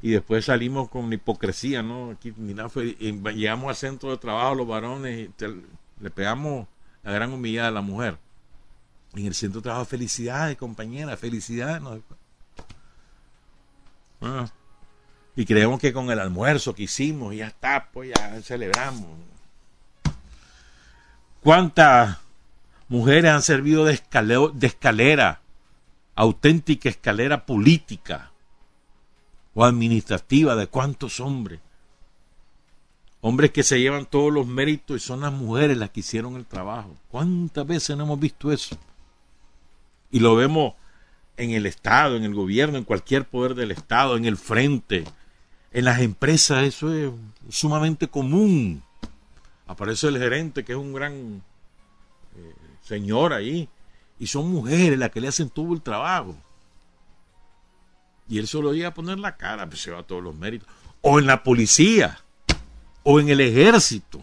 [0.00, 2.10] y después salimos con hipocresía, ¿no?
[2.10, 5.32] Aquí llegamos al centro de trabajo los varones y
[6.00, 6.66] le pegamos
[7.02, 8.18] la gran humillada a la mujer.
[9.14, 11.80] En el centro de trabajo, felicidades, compañera, felicidades.
[11.80, 12.00] ¿no?
[14.20, 14.48] Ah,
[15.36, 19.06] y creemos que con el almuerzo que hicimos, ya está, pues ya celebramos.
[21.42, 22.18] ¿Cuántas
[22.88, 24.00] mujeres han servido de,
[24.54, 25.40] de escalera,
[26.16, 28.32] auténtica escalera política
[29.54, 30.56] o administrativa?
[30.56, 31.60] ¿De cuántos hombres?
[33.20, 36.46] Hombres que se llevan todos los méritos y son las mujeres las que hicieron el
[36.46, 36.94] trabajo.
[37.10, 38.78] ¿Cuántas veces no hemos visto eso?
[40.10, 40.74] Y lo vemos
[41.36, 45.04] en el Estado, en el gobierno, en cualquier poder del Estado, en el frente,
[45.72, 47.10] en las empresas eso es
[47.50, 48.82] sumamente común.
[49.66, 51.42] Aparece el gerente, que es un gran
[52.36, 53.68] eh, señor ahí,
[54.18, 56.34] Y son mujeres las que le hacen todo el trabajo.
[58.28, 60.68] Y él solo llega a poner la cara, pues se va todos los méritos.
[61.02, 62.18] O en la policía,
[63.10, 64.22] o en el ejército.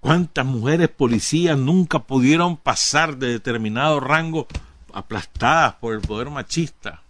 [0.00, 4.48] ¿Cuántas mujeres policías nunca pudieron pasar de determinado rango
[4.92, 7.00] aplastadas por el poder machista?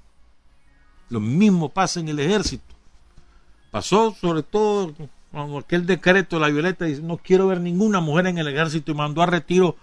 [1.09, 2.75] Lo mismo pasa en el ejército.
[3.71, 4.95] Pasó sobre todo
[5.33, 8.93] con aquel decreto de la Violeta dice, no quiero ver ninguna mujer en el ejército
[8.93, 9.77] y mandó a retiro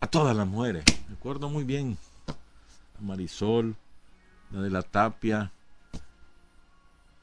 [0.00, 0.84] a todas las mujeres.
[1.10, 1.98] Me acuerdo muy bien.
[2.26, 3.76] A Marisol,
[4.50, 5.52] la de la Tapia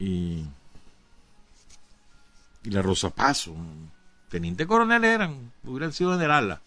[0.00, 0.46] y,
[2.64, 3.54] y la Rosa Paso.
[4.28, 6.58] Teniente coronel eran, hubieran sido general.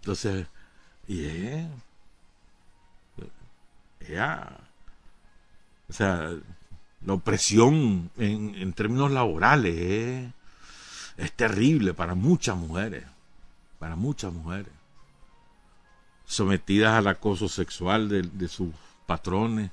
[0.00, 0.46] Entonces,
[1.08, 1.24] y
[4.00, 4.58] ella,
[5.88, 6.30] o sea,
[7.04, 10.30] la opresión en, en términos laborales es,
[11.16, 13.04] es terrible para muchas mujeres,
[13.78, 14.72] para muchas mujeres,
[16.26, 18.74] sometidas al acoso sexual de, de sus
[19.06, 19.70] patrones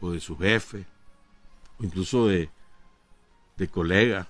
[0.00, 0.86] o de sus jefes,
[1.78, 2.50] o incluso de,
[3.56, 4.26] de colegas,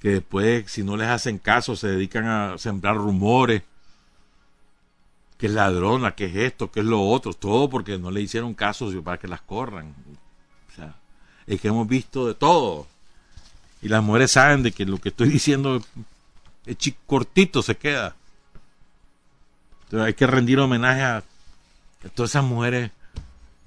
[0.00, 3.62] que después, si no les hacen caso, se dedican a sembrar rumores,
[5.36, 8.54] que es ladrona, que es esto, que es lo otro, todo porque no le hicieron
[8.54, 9.94] caso para que las corran.
[10.70, 10.96] O sea,
[11.46, 12.86] es que hemos visto de todo.
[13.80, 15.80] Y las mujeres saben de que lo que estoy diciendo
[16.66, 16.76] es
[17.06, 18.16] cortito, se queda.
[19.84, 22.90] Entonces hay que rendir homenaje a, a todas esas mujeres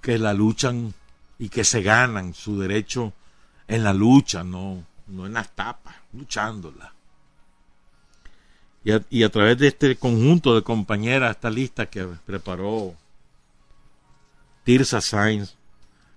[0.01, 0.93] que la luchan
[1.39, 3.13] y que se ganan su derecho
[3.67, 6.93] en la lucha, no, no en las tapas, luchándola.
[8.83, 12.95] Y a, través de este conjunto de compañeras, esta lista que preparó
[14.63, 15.55] Tirsa Sainz,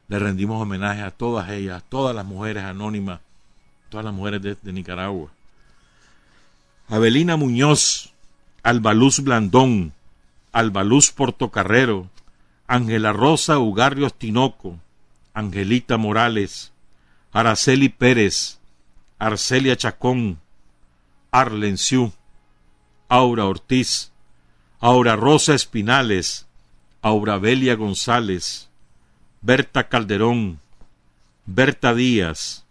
[0.09, 3.21] le rendimos homenaje a todas ellas, a todas las mujeres anónimas,
[3.91, 5.31] todas las mujeres de, Nicaragua.
[6.89, 8.15] Abelina Muñoz,
[8.63, 9.93] Albaluz Blandón,
[10.53, 12.09] Albaluz Portocarrero,
[12.67, 14.81] Ángela Rosa Ugarrios Tinoco,
[15.35, 16.73] Angelita Morales,
[17.33, 18.59] Araceli Pérez,
[19.19, 20.41] Arcelia Chacón,
[21.31, 21.77] Arlen
[23.09, 24.13] Aura Ortiz,
[24.81, 26.47] Aura Rosa Espinales,
[27.03, 28.71] Aura Belia González,
[29.43, 30.61] Berta Calderón,
[31.45, 32.65] Berta Díaz,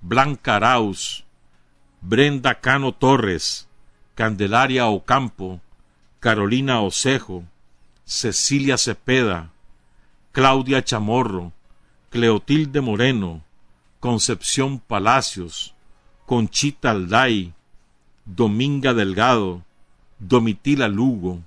[0.00, 1.24] Blanca Arauz,
[2.00, 3.68] Brenda Cano Torres,
[4.16, 5.60] Candelaria Ocampo,
[6.18, 7.44] Carolina Osejo,
[8.12, 9.50] Cecilia Cepeda,
[10.32, 11.50] Claudia Chamorro,
[12.10, 13.42] Cleotilde Moreno,
[14.00, 15.74] Concepción Palacios,
[16.26, 17.54] Conchita Alday,
[18.26, 19.64] Dominga Delgado,
[20.18, 21.42] Domitila Lugo,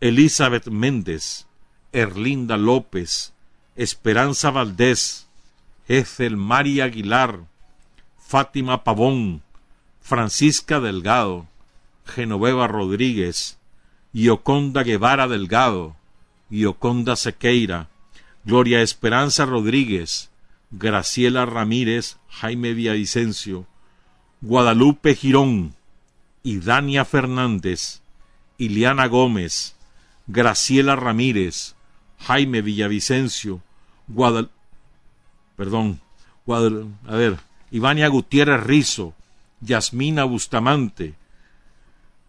[0.00, 1.46] Elizabeth Méndez,
[1.90, 3.32] Erlinda López,
[3.74, 5.26] Esperanza Valdés,
[5.88, 7.40] Ethel María Aguilar,
[8.18, 9.42] Fátima Pavón,
[10.02, 11.46] Francisca Delgado,
[12.04, 13.58] Genoveva Rodríguez,
[14.14, 15.96] Ioconda Guevara Delgado,
[16.48, 17.88] Ioconda Sequeira,
[18.44, 20.30] Gloria Esperanza Rodríguez,
[20.70, 23.66] Graciela Ramírez, Jaime Villavicencio,
[24.40, 25.74] Guadalupe Girón,
[26.44, 28.02] Idania Fernández,
[28.56, 29.74] Iliana Gómez,
[30.28, 31.74] Graciela Ramírez,
[32.20, 33.62] Jaime Villavicencio,
[34.06, 34.48] Guadal...
[35.56, 36.00] perdón,
[36.46, 36.86] Guadal...
[37.08, 37.38] a ver,
[37.72, 39.12] Ivania Gutiérrez Rizo,
[39.60, 41.14] Yasmina Bustamante,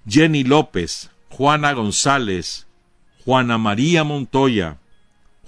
[0.07, 2.65] Jenny López, Juana González,
[3.25, 4.77] Juana María Montoya,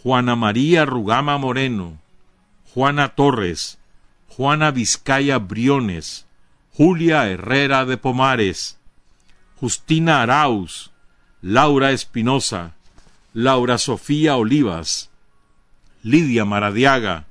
[0.04, 1.98] Juana María Rugama Moreno,
[2.74, 3.80] Juana Torres,
[4.28, 6.28] Juana Vizcaya Briones,
[6.74, 8.78] Julia Herrera de Pomares,
[9.62, 10.92] Justina Arauz,
[11.42, 12.76] Laura Espinosa,
[13.34, 15.10] Laura Sofía Olivas,
[16.04, 17.28] Lidia Maradiaga,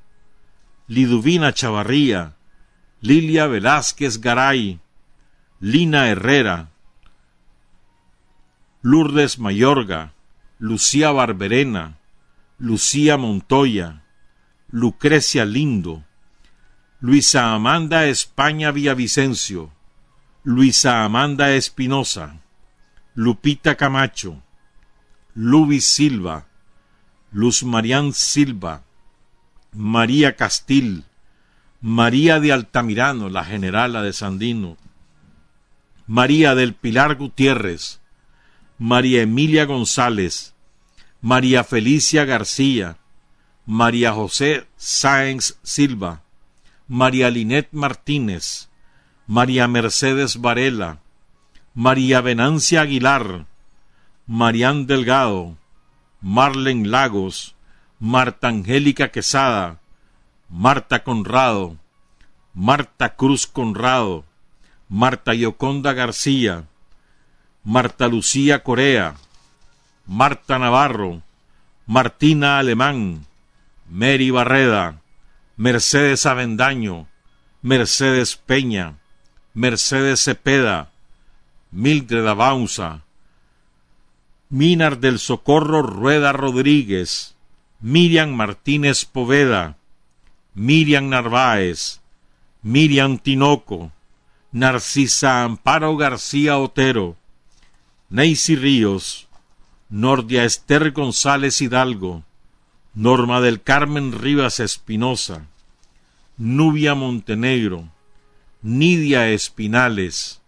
[0.89, 2.37] Liduvina Chavarría,
[3.03, 4.81] Lilia Velázquez Garay,
[5.61, 6.71] Lina Herrera,
[8.89, 10.13] Lourdes Mayorga,
[10.61, 11.99] Lucía Barberena,
[12.57, 14.05] Lucía Montoya,
[14.71, 16.05] Lucrecia Lindo,
[17.01, 19.73] Luisa Amanda España Villavicencio,
[20.45, 22.43] Luisa Amanda Espinosa,
[23.17, 24.41] Lupita Camacho,
[25.35, 26.47] Luis Silva,
[27.33, 28.85] Luz Marián Silva,
[29.73, 31.03] María Castil,
[31.81, 34.77] María de Altamirano, la generala de Sandino,
[36.07, 38.01] María del Pilar Gutiérrez,
[38.79, 40.55] María Emilia González,
[41.23, 42.99] María Felicia García,
[43.65, 46.23] María José Sáenz Silva,
[46.87, 48.69] María Linet Martínez,
[49.27, 51.01] María Mercedes Varela,
[51.73, 53.47] María Venancia Aguilar,
[54.27, 55.57] Marián Delgado,
[56.21, 57.55] Marlen Lagos,
[57.99, 59.81] Marta Angélica Quesada,
[60.51, 61.77] Marta Conrado,
[62.53, 64.25] Marta Cruz Conrado,
[64.89, 66.69] Marta Yoconda García,
[67.67, 69.17] Marta Lucía Corea,
[70.07, 71.23] Marta Navarro,
[71.85, 73.27] Martina Alemán,
[73.91, 75.01] Mary Barreda,
[75.57, 77.09] Mercedes Avendaño,
[77.63, 78.99] Mercedes Peña,
[79.53, 80.93] Mercedes Cepeda,
[81.73, 83.03] Mildred Abaunza,
[84.49, 87.35] Minar del Socorro Rueda Rodríguez,
[87.81, 89.77] Miriam Martínez Poveda,
[90.55, 92.01] Miriam Narváez,
[92.63, 93.91] Miriam Tinoco,
[94.53, 97.17] Narcisa Amparo García Otero,
[98.09, 99.27] Neisy Ríos,
[99.89, 102.23] Nordia Esther González Hidalgo,
[102.95, 105.49] Norma del Carmen Rivas Espinosa,
[106.37, 107.89] Nubia Montenegro,
[108.63, 110.41] Nidia Espinales,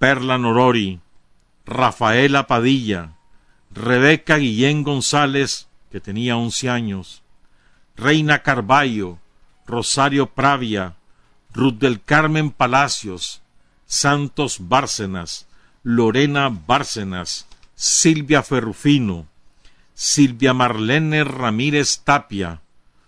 [0.00, 0.98] Perla Norori,
[1.64, 3.12] Rafaela Padilla,
[3.70, 7.22] Rebeca Guillén González, que tenía once años,
[7.94, 9.20] Reina Carballo,
[9.64, 10.96] Rosario Pravia,
[11.54, 13.42] Ruth del Carmen Palacios,
[13.86, 15.46] Santos Bárcenas,
[15.88, 19.28] Lorena Bárcenas, Silvia Ferrufino,
[19.94, 22.60] Silvia Marlene Ramírez Tapia,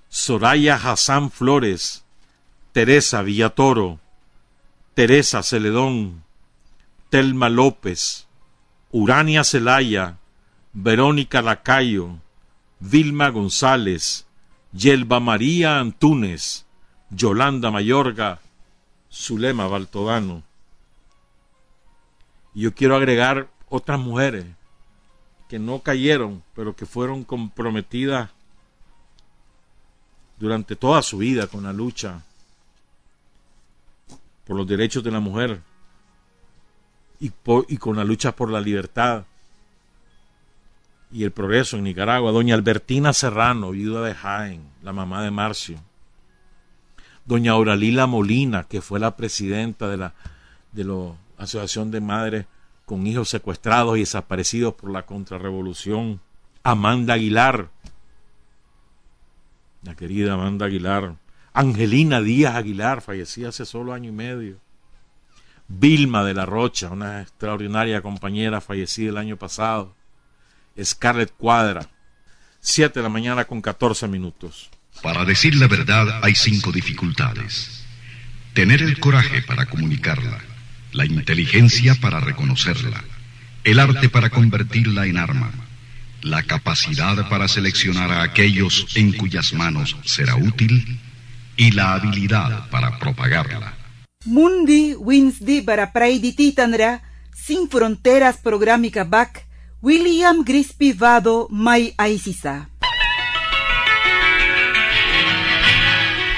[0.09, 2.05] Soraya Hassan Flores,
[2.70, 3.99] Teresa Villatoro,
[4.95, 6.22] Teresa Celedón,
[7.11, 8.29] Telma López,
[8.93, 10.18] Urania Celaya,
[10.72, 12.20] Verónica Lacayo,
[12.79, 14.24] Vilma González,
[14.72, 16.64] Yelba María Antúnez,
[17.11, 18.39] Yolanda Mayorga,
[19.11, 20.47] Zulema Baltodano.
[22.55, 24.46] Y yo quiero agregar otras mujeres
[25.49, 28.30] que no cayeron, pero que fueron comprometidas
[30.38, 32.22] durante toda su vida con la lucha
[34.46, 35.61] por los derechos de la mujer
[37.20, 39.24] y, con la lucha por la libertad
[41.11, 42.32] y el progreso en Nicaragua.
[42.32, 45.80] Doña Albertina Serrano, viuda de Jaén, la mamá de Marcio.
[47.24, 50.14] Doña Auralila Molina, que fue la presidenta de la
[50.72, 50.84] de
[51.39, 52.47] Asociación de Madres
[52.84, 56.20] con hijos secuestrados y desaparecidos por la contrarrevolución.
[56.62, 57.70] Amanda Aguilar,
[59.82, 61.16] la querida Amanda Aguilar.
[61.53, 64.59] Angelina Díaz Aguilar, fallecida hace solo año y medio.
[65.68, 69.95] Vilma de la Rocha, una extraordinaria compañera fallecida el año pasado.
[70.82, 71.89] Scarlett Cuadra.
[72.61, 74.70] Siete de la mañana con catorce minutos.
[75.03, 77.84] Para decir la verdad hay cinco dificultades.
[78.55, 80.41] Tener el coraje para comunicarla,
[80.93, 83.05] la inteligencia para reconocerla,
[83.64, 85.51] el arte para convertirla en arma,
[86.22, 90.99] la capacidad para seleccionar a aquellos en cuyas manos será útil
[91.57, 93.74] y la habilidad para propagarla.
[94.24, 99.47] Mundi Winsdi para Praidititanra, Sin Fronteras Programica Back,
[99.80, 102.68] William Grisby Vado Mai Aisisa.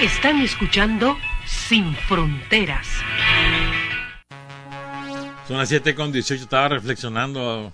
[0.01, 2.87] Están escuchando Sin Fronteras.
[5.51, 7.73] Son las 7 con 18, estaba reflexionando.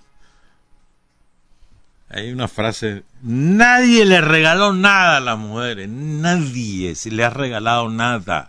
[2.08, 7.90] Hay una frase, nadie le regaló nada a las mujeres, nadie se le ha regalado
[7.90, 8.48] nada.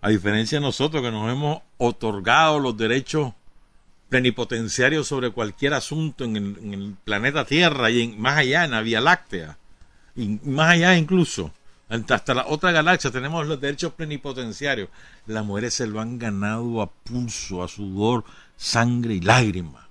[0.00, 3.34] A diferencia de nosotros que nos hemos otorgado los derechos
[4.08, 8.70] plenipotenciarios sobre cualquier asunto en el, en el planeta Tierra y en, más allá en
[8.70, 9.58] la Vía Láctea,
[10.16, 11.52] y más allá incluso
[11.92, 14.88] hasta la otra galaxia tenemos los derechos plenipotenciarios.
[15.26, 18.24] Las mujeres se lo han ganado a pulso, a sudor,
[18.56, 19.84] sangre y lágrimas.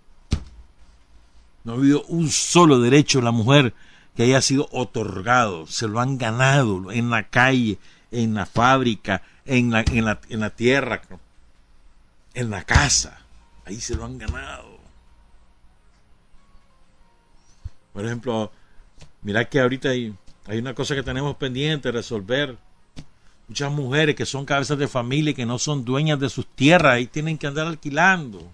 [1.63, 3.75] No ha habido un solo derecho a la mujer
[4.15, 5.67] que haya sido otorgado.
[5.67, 7.77] Se lo han ganado en la calle,
[8.09, 11.01] en la fábrica, en la, en la, en la tierra,
[12.33, 13.21] en la casa.
[13.65, 14.79] Ahí se lo han ganado.
[17.93, 18.51] Por ejemplo,
[19.21, 20.15] mira que ahorita hay
[20.51, 22.57] hay una cosa que tenemos pendiente resolver.
[23.47, 26.95] Muchas mujeres que son cabezas de familia y que no son dueñas de sus tierras,
[26.95, 28.51] ahí tienen que andar alquilando.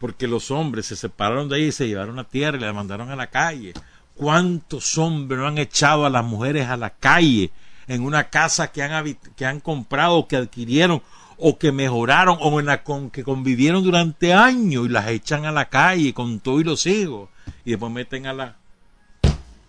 [0.00, 3.08] Porque los hombres se separaron de ahí y se llevaron la tierra y la mandaron
[3.08, 3.72] a la calle.
[4.16, 7.52] ¿Cuántos hombres no han echado a las mujeres a la calle
[7.86, 11.02] en una casa que han, que han comprado, que adquirieron
[11.38, 15.52] o que mejoraron o en la con, que convivieron durante años y las echan a
[15.52, 17.28] la calle con todo y los hijos
[17.64, 18.56] y después meten a la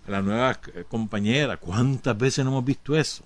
[0.07, 1.57] la nueva compañera.
[1.57, 3.23] ¿Cuántas veces no hemos visto eso?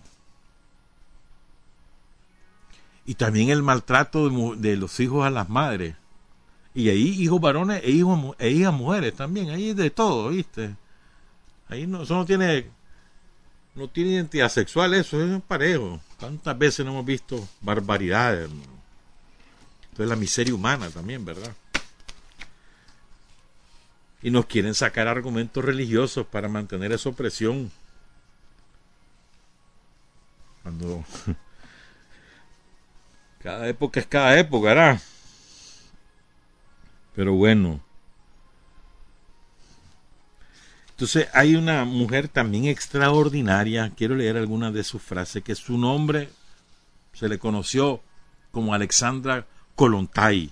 [3.05, 5.95] Y también el maltrato de, los hijos a las madres.
[6.73, 9.49] Y ahí hijos varones e, hijos, e hijas mujeres también.
[9.49, 10.75] Ahí de todo, ¿viste?
[11.67, 12.67] Ahí no, eso no tiene,
[13.75, 15.99] no tiene identidad sexual, eso es parejo.
[16.19, 18.49] ¿Cuántas veces no hemos visto barbaridades?
[19.83, 21.53] Entonces la miseria humana también, ¿verdad?
[24.21, 27.71] Y nos quieren sacar argumentos religiosos para mantener esa opresión.
[30.63, 31.03] No.
[33.39, 35.01] Cada época es cada época, ¿verdad?
[37.15, 37.81] Pero bueno.
[40.91, 46.29] Entonces hay una mujer también extraordinaria, quiero leer algunas de sus frases, que su nombre
[47.13, 48.03] se le conoció
[48.51, 50.51] como Alexandra Kolontai.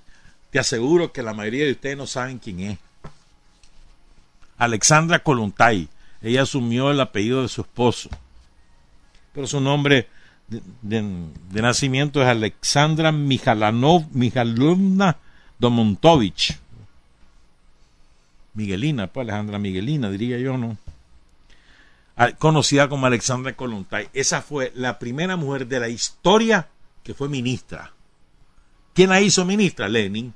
[0.49, 2.79] Te aseguro que la mayoría de ustedes no saben quién es.
[4.59, 5.87] Alexandra Kolontai.
[6.21, 8.09] Ella asumió el apellido de su esposo.
[9.33, 10.07] Pero su nombre
[10.81, 15.17] de, nacimiento es Alexandra Mijalanov, Mijalovna
[15.57, 16.59] Domontovich.
[18.53, 20.77] Miguelina, pues Alejandra Miguelina, diría yo, ¿no?
[22.37, 24.09] Conocida como Alexandra Kolontai.
[24.13, 26.67] Esa fue la primera mujer de la historia
[27.01, 27.93] que fue ministra.
[28.93, 29.87] ¿Quién la hizo ministra?
[29.87, 30.33] Lenin.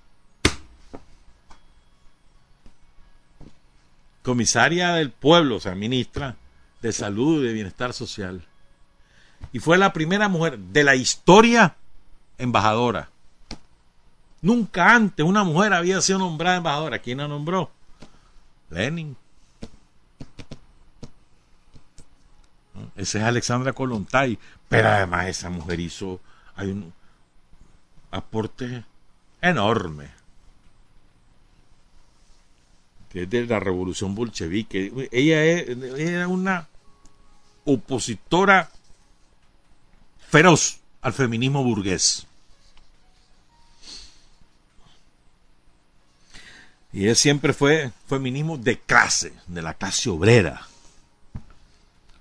[4.24, 6.36] Comisaria del pueblo, o sea, ministra
[6.82, 8.45] de salud y de bienestar social.
[9.51, 11.76] Y fue la primera mujer de la historia
[12.38, 13.09] embajadora.
[14.41, 16.99] Nunca antes una mujer había sido nombrada embajadora.
[16.99, 17.71] ¿Quién la nombró?
[18.69, 19.15] Lenin.
[22.95, 24.39] Esa es Alexandra Kolontai.
[24.69, 26.19] Pero además esa mujer hizo
[26.55, 26.93] hay un
[28.11, 28.84] aporte
[29.41, 30.22] enorme
[33.14, 35.09] desde la revolución bolchevique.
[35.11, 36.68] Ella era una
[37.66, 38.70] opositora
[40.30, 42.26] feroz al feminismo burgués.
[46.91, 50.68] Y él siempre fue feminismo de clase, de la clase obrera.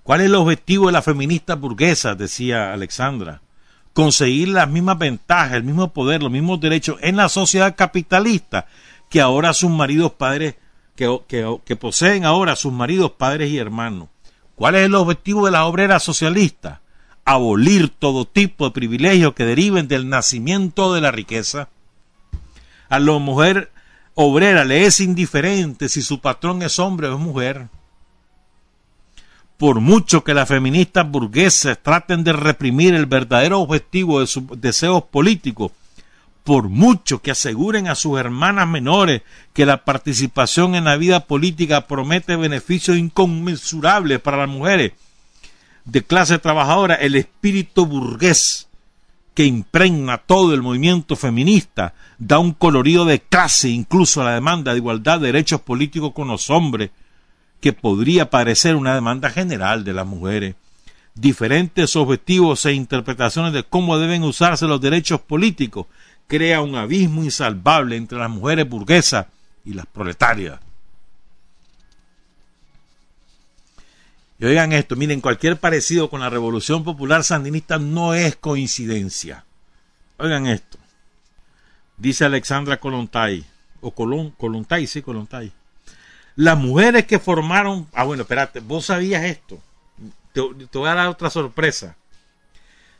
[0.02, 2.14] ¿Cuál es el objetivo de la feminista burguesa?
[2.14, 3.40] Decía Alexandra.
[3.92, 8.66] Conseguir las mismas ventajas, el mismo poder, los mismos derechos en la sociedad capitalista
[9.10, 10.54] que ahora sus maridos, padres,
[10.94, 14.08] que, poseen ahora sus maridos, padres y hermanos.
[14.54, 16.82] ¿Cuál es el objetivo de la obrera socialista?
[17.24, 21.68] abolir todo tipo de privilegios que deriven del nacimiento de la riqueza.
[22.88, 23.70] A la mujer
[24.14, 27.68] obrera le es indiferente si su patrón es hombre o es mujer.
[29.56, 35.04] Por mucho que las feministas burguesas traten de reprimir el verdadero objetivo de sus deseos
[35.04, 35.70] políticos,
[36.44, 39.22] por mucho que aseguren a sus hermanas menores
[39.52, 44.92] que la participación en la vida política promete beneficios inconmensurables para las mujeres,
[45.84, 48.68] de clase trabajadora, el espíritu burgués
[49.34, 54.72] que impregna todo el movimiento feminista, da un colorido de clase incluso a la demanda
[54.72, 56.90] de igualdad de derechos políticos con los hombres,
[57.60, 60.56] que podría parecer una demanda general de las mujeres.
[61.14, 65.86] Diferentes objetivos e interpretaciones de cómo deben usarse los derechos políticos
[66.26, 69.26] crea un abismo insalvable entre las mujeres burguesas
[69.64, 70.60] y las proletarias.
[74.38, 79.44] Y oigan esto, miren, cualquier parecido con la revolución popular sandinista no es coincidencia.
[80.18, 80.78] Oigan esto.
[81.96, 83.44] Dice Alexandra Colontay,
[83.80, 85.52] o Colón, Colontay, sí, Colontay.
[86.34, 89.60] Las mujeres que formaron, ah bueno, espérate, vos sabías esto.
[90.32, 91.94] Te, te voy a dar otra sorpresa.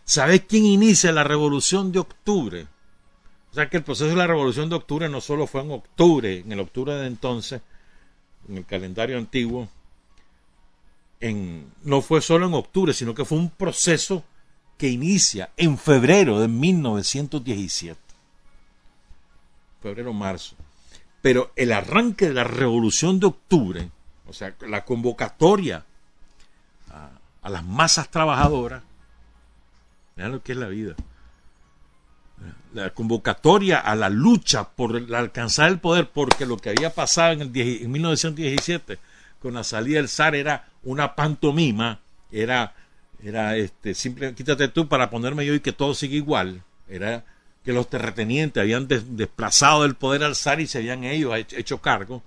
[0.04, 2.66] ¿Sabés quién inicia la revolución de octubre?
[3.52, 6.38] O sea que el proceso de la revolución de octubre no solo fue en octubre,
[6.38, 7.60] en el octubre de entonces,
[8.48, 9.68] en el calendario antiguo,
[11.84, 14.24] no fue solo en octubre, sino que fue un proceso
[14.78, 18.00] que inicia en febrero de 1917.
[19.82, 20.56] Febrero-marzo.
[21.20, 23.90] Pero el arranque de la revolución de octubre,
[24.26, 25.84] o sea, la convocatoria
[26.88, 27.10] a,
[27.42, 28.82] a las masas trabajadoras,
[30.16, 30.96] vean lo que es la vida,
[32.74, 37.42] la convocatoria a la lucha por alcanzar el poder, porque lo que había pasado en,
[37.42, 38.98] el, en 1917
[39.40, 42.74] con la salida del zar era una pantomima, era,
[43.22, 46.62] era este, simple, quítate tú para ponerme yo y que todo siga igual.
[46.88, 47.24] Era
[47.64, 52.22] que los terratenientes habían desplazado del poder al zar y se habían ellos hecho, cargo.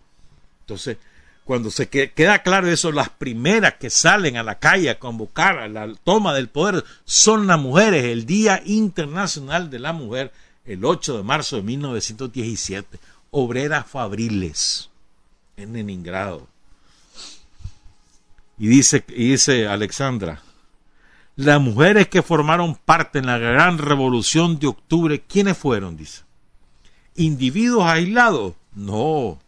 [0.61, 0.97] Entonces,
[1.45, 5.67] cuando se queda claro eso, las primeras que salen a la calle a convocar a
[5.67, 10.33] la toma del poder son las mujeres, el Día Internacional de la Mujer,
[10.65, 14.89] el 8 de marzo de 1917, obreras fabriles
[15.55, 16.47] en Leningrado.
[18.57, 20.41] Y dice, y dice Alexandra,
[21.35, 25.95] las mujeres que formaron parte en la gran revolución de octubre, ¿quiénes fueron?
[25.95, 26.23] Dice.
[27.15, 28.55] ¿Individuos aislados?
[28.73, 29.39] No.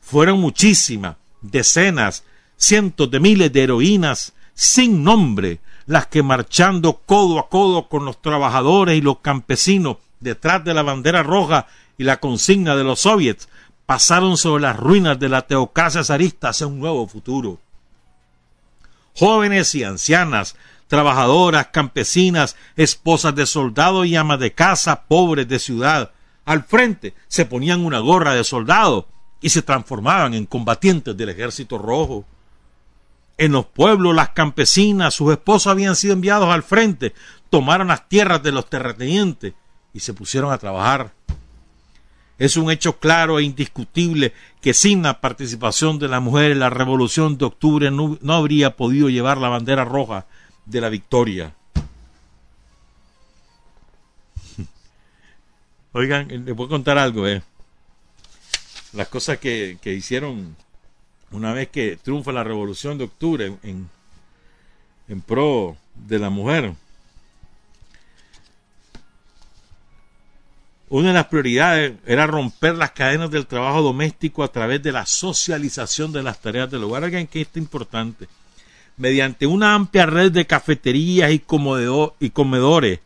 [0.00, 2.24] Fueron muchísimas, decenas,
[2.56, 8.20] cientos de miles de heroínas sin nombre, las que marchando codo a codo con los
[8.20, 11.66] trabajadores y los campesinos detrás de la bandera roja
[11.96, 13.48] y la consigna de los soviets,
[13.86, 17.58] pasaron sobre las ruinas de la teocracia zarista hacia un nuevo futuro
[19.18, 20.54] jóvenes y ancianas,
[20.86, 26.12] trabajadoras, campesinas, esposas de soldados y amas de casa, pobres de ciudad.
[26.44, 29.08] Al frente se ponían una gorra de soldado
[29.40, 32.24] y se transformaban en combatientes del ejército rojo.
[33.36, 37.14] En los pueblos, las campesinas, sus esposos habían sido enviados al frente,
[37.50, 39.54] tomaron las tierras de los terratenientes
[39.92, 41.12] y se pusieron a trabajar.
[42.38, 47.36] Es un hecho claro e indiscutible que sin la participación de las mujeres la revolución
[47.36, 50.26] de octubre no, habría podido llevar la bandera roja
[50.64, 51.54] de la victoria.
[55.92, 57.42] Oigan, les voy a contar algo, eh.
[58.92, 60.56] Las cosas que, que hicieron
[61.30, 63.88] una vez que triunfa la revolución de octubre en,
[65.08, 66.74] en pro de la mujer.
[70.90, 75.04] Una de las prioridades era romper las cadenas del trabajo doméstico a través de la
[75.04, 77.10] socialización de las tareas del hogar.
[77.10, 78.26] Que esto es importante.
[78.96, 81.44] Mediante una amplia red de cafeterías y,
[82.20, 83.00] y comedores,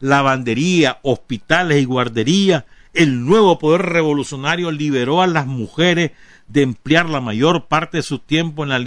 [0.00, 2.64] lavandería, hospitales y guarderías,
[2.98, 6.10] el nuevo poder revolucionario liberó a las mujeres
[6.48, 8.78] de emplear la mayor parte de su tiempo en la,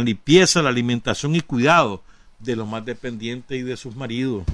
[0.00, 2.02] limpieza, la alimentación y cuidado
[2.38, 4.44] de los más dependientes y de sus maridos.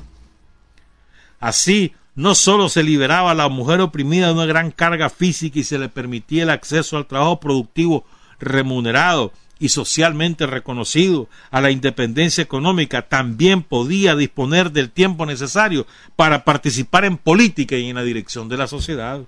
[1.38, 5.64] Así, no solo se liberaba a la mujer oprimida de una gran carga física y
[5.64, 8.04] se le permitía el acceso al trabajo productivo
[8.40, 15.86] remunerado y socialmente reconocido, a la independencia económica, también podía disponer del tiempo necesario
[16.16, 19.20] para participar en política y en la dirección de la sociedad.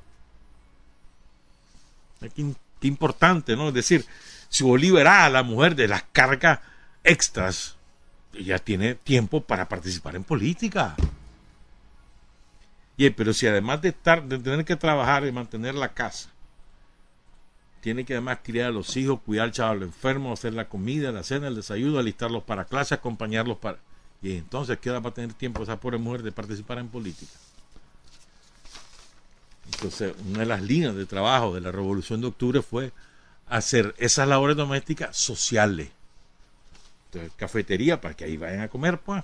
[2.35, 2.53] Qué,
[2.89, 3.69] importante, ¿no?
[3.69, 4.05] Es decir,
[4.49, 6.59] si vos a la mujer de las cargas
[7.05, 7.77] extras,
[8.33, 10.97] ella tiene tiempo para participar en política.
[12.97, 16.34] Y, pero si además de estar, de tener que trabajar y mantener la casa,
[17.85, 21.23] tiene que además criar a los hijos, cuidar al chaval enfermo, hacer la comida, la
[21.23, 23.77] cena, el desayuno, alistarlos para clase, acompañarlos para...
[24.23, 27.35] Y entonces, ¿qué hora va a tener tiempo esa pobre mujer de participar en política?
[29.67, 32.91] Entonces, una de las líneas de trabajo de la Revolución de Octubre fue
[33.49, 35.91] hacer esas labores domésticas sociales.
[37.13, 39.23] Entonces, cafetería para que ahí vayan a comer, pues.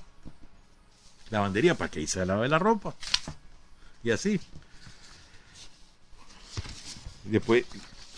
[1.30, 2.94] Lavandería para que ahí se lave la ropa
[4.04, 4.38] y así.
[7.24, 7.64] Después,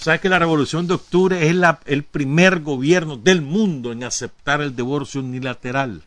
[0.02, 4.74] ¿sabes que la Revolución de Octubre es el primer gobierno del mundo en aceptar el
[4.74, 6.02] divorcio unilateral?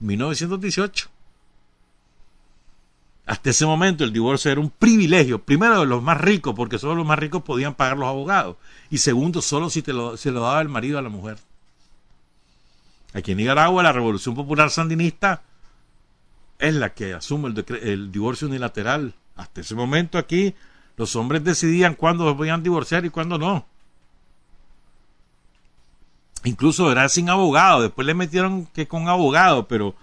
[0.00, 1.08] 1918.
[3.26, 6.96] Hasta ese momento el divorcio era un privilegio, primero de los más ricos, porque solo
[6.96, 8.56] los más ricos podían pagar los abogados,
[8.90, 11.38] y segundo, solo si se lo daba el marido a la mujer.
[13.12, 15.42] Aquí en Nicaragua la Revolución Popular Sandinista
[16.58, 17.52] es la que asume
[17.82, 19.14] el, divorcio unilateral.
[19.36, 20.54] Hasta ese momento aquí
[21.00, 23.64] los hombres decidían cuándo se podían divorciar y cuándo no.
[26.44, 29.94] Incluso era sin abogado, después le metieron que con abogado, pero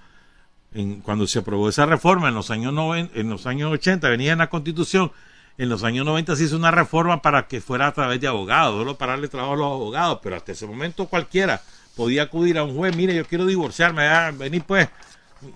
[0.74, 2.74] en, cuando se aprobó esa reforma en los años
[3.14, 5.12] en los años 80 venía en la Constitución,
[5.60, 8.80] en los años 90 se hizo una reforma para que fuera a través de abogados,
[8.80, 11.62] solo para darle trabajo a los abogados, pero hasta ese momento cualquiera
[11.95, 14.89] podía acudir a un juez, mire, yo quiero divorciarme, ah, vení pues,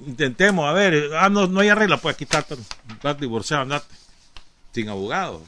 [0.06, 2.46] intentemos, a ver, ah, no, no hay arreglo, pues aquí está,
[2.92, 3.88] estás divorciado, andate,
[4.72, 5.42] sin abogado.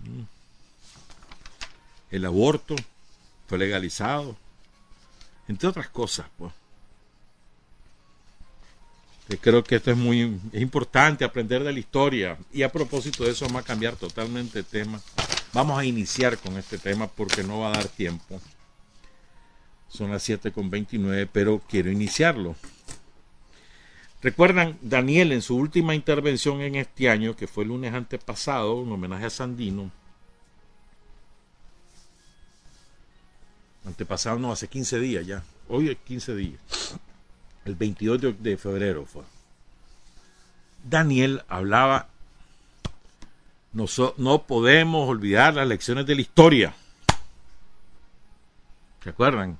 [0.00, 0.22] Mm.
[2.10, 2.74] El aborto
[3.46, 4.36] fue legalizado,
[5.48, 6.52] entre otras cosas, pues.
[9.40, 13.30] Creo que esto es muy es importante aprender de la historia y a propósito de
[13.30, 15.00] eso vamos a cambiar totalmente de tema.
[15.52, 18.40] Vamos a iniciar con este tema porque no va a dar tiempo.
[19.88, 22.56] Son las 7 con 29, pero quiero iniciarlo.
[24.22, 28.92] Recuerdan, Daniel en su última intervención en este año, que fue el lunes antepasado, un
[28.92, 29.90] homenaje a Sandino.
[33.86, 35.42] Antepasado no, hace 15 días ya.
[35.68, 36.60] Hoy es 15 días.
[37.64, 39.22] El 22 de, febrero fue.
[40.84, 42.08] Daniel hablaba,
[43.72, 43.86] no,
[44.18, 46.74] no podemos olvidar las lecciones de la historia.
[49.02, 49.58] ¿Se acuerdan?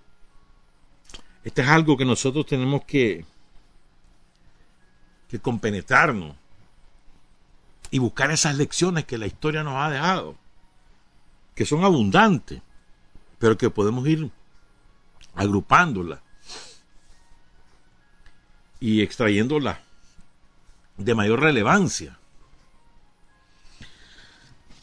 [1.45, 3.25] Este es algo que nosotros tenemos que,
[5.31, 6.35] que compenetrarnos
[7.91, 10.37] y buscar esas lecciones que la historia nos ha dejado,
[11.55, 12.61] que son abundantes,
[13.39, 14.31] pero que podemos ir
[15.35, 16.19] agrupándolas
[18.81, 19.79] y extrayéndolas
[20.97, 22.19] de mayor relevancia.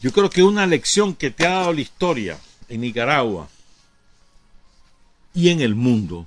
[0.00, 2.38] Yo creo que una lección que te ha dado la historia
[2.68, 3.48] en Nicaragua
[5.34, 6.26] y en el mundo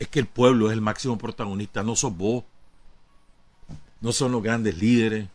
[0.00, 2.42] es que el pueblo es el máximo protagonista, no sos vos,
[4.00, 5.28] no son los grandes líderes,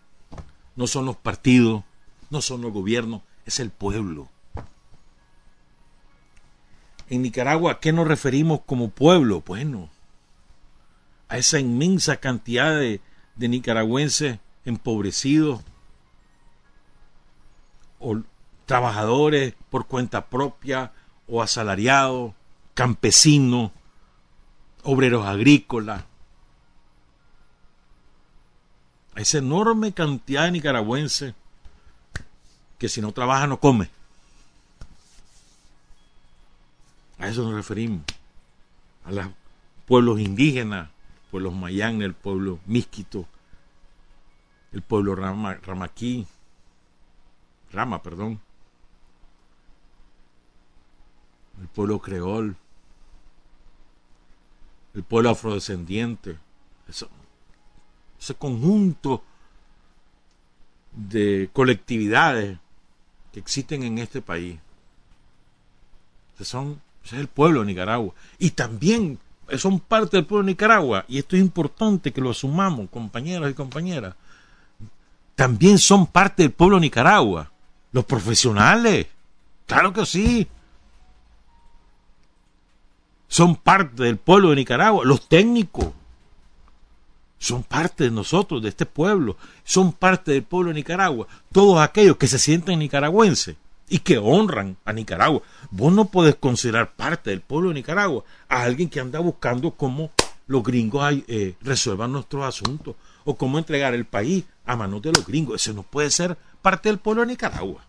[0.75, 1.83] no son los partidos,
[2.29, 4.27] no son los gobiernos, es el pueblo.
[7.09, 9.43] en Nicaragua, ¿a qué nos referimos como pueblo?
[9.45, 9.89] Bueno,
[11.27, 12.99] a esa inmensa cantidad de,
[13.35, 15.61] de nicaragüenses empobrecidos
[17.99, 18.21] o
[18.65, 20.91] trabajadores por cuenta propia
[21.27, 22.33] o asalariados,
[22.73, 23.71] campesinos,
[24.85, 26.03] obreros agrícolas.
[29.15, 31.33] A esa enorme cantidad de nicaragüenses
[32.77, 33.89] que si no trabaja no come.
[37.17, 38.03] A eso nos referimos.
[39.05, 39.27] A los
[39.85, 40.89] pueblos indígenas,
[41.31, 43.25] pueblos mayán, el pueblo misquito,
[44.71, 46.27] el pueblo rama, ramaquí,
[47.71, 48.41] rama, perdón,
[51.61, 52.57] el pueblo creol,
[54.95, 56.37] el pueblo afrodescendiente,
[56.87, 59.23] ese conjunto
[60.93, 62.57] de colectividades
[63.33, 64.57] que existen en este país.
[66.39, 68.13] son, ese es el pueblo de Nicaragua.
[68.39, 69.19] Y también
[69.57, 73.53] son parte del pueblo de Nicaragua, y esto es importante que lo asumamos, compañeros y
[73.53, 74.15] compañeras,
[75.35, 77.51] también son parte del pueblo de Nicaragua.
[77.91, 79.07] Los profesionales,
[79.67, 80.47] claro que sí.
[83.27, 85.03] Son parte del pueblo de Nicaragua.
[85.05, 85.87] Los técnicos
[87.37, 89.37] son parte de nosotros, de este pueblo.
[89.63, 91.27] Son parte del pueblo de Nicaragua.
[91.51, 93.55] Todos aquellos que se sienten nicaragüenses
[93.87, 95.41] y que honran a Nicaragua.
[95.69, 100.11] Vos no podés considerar parte del pueblo de Nicaragua a alguien que anda buscando cómo
[100.47, 105.25] los gringos eh, resuelvan nuestros asuntos o cómo entregar el país a manos de los
[105.25, 105.61] gringos.
[105.61, 107.85] Ese no puede ser parte del pueblo de Nicaragua.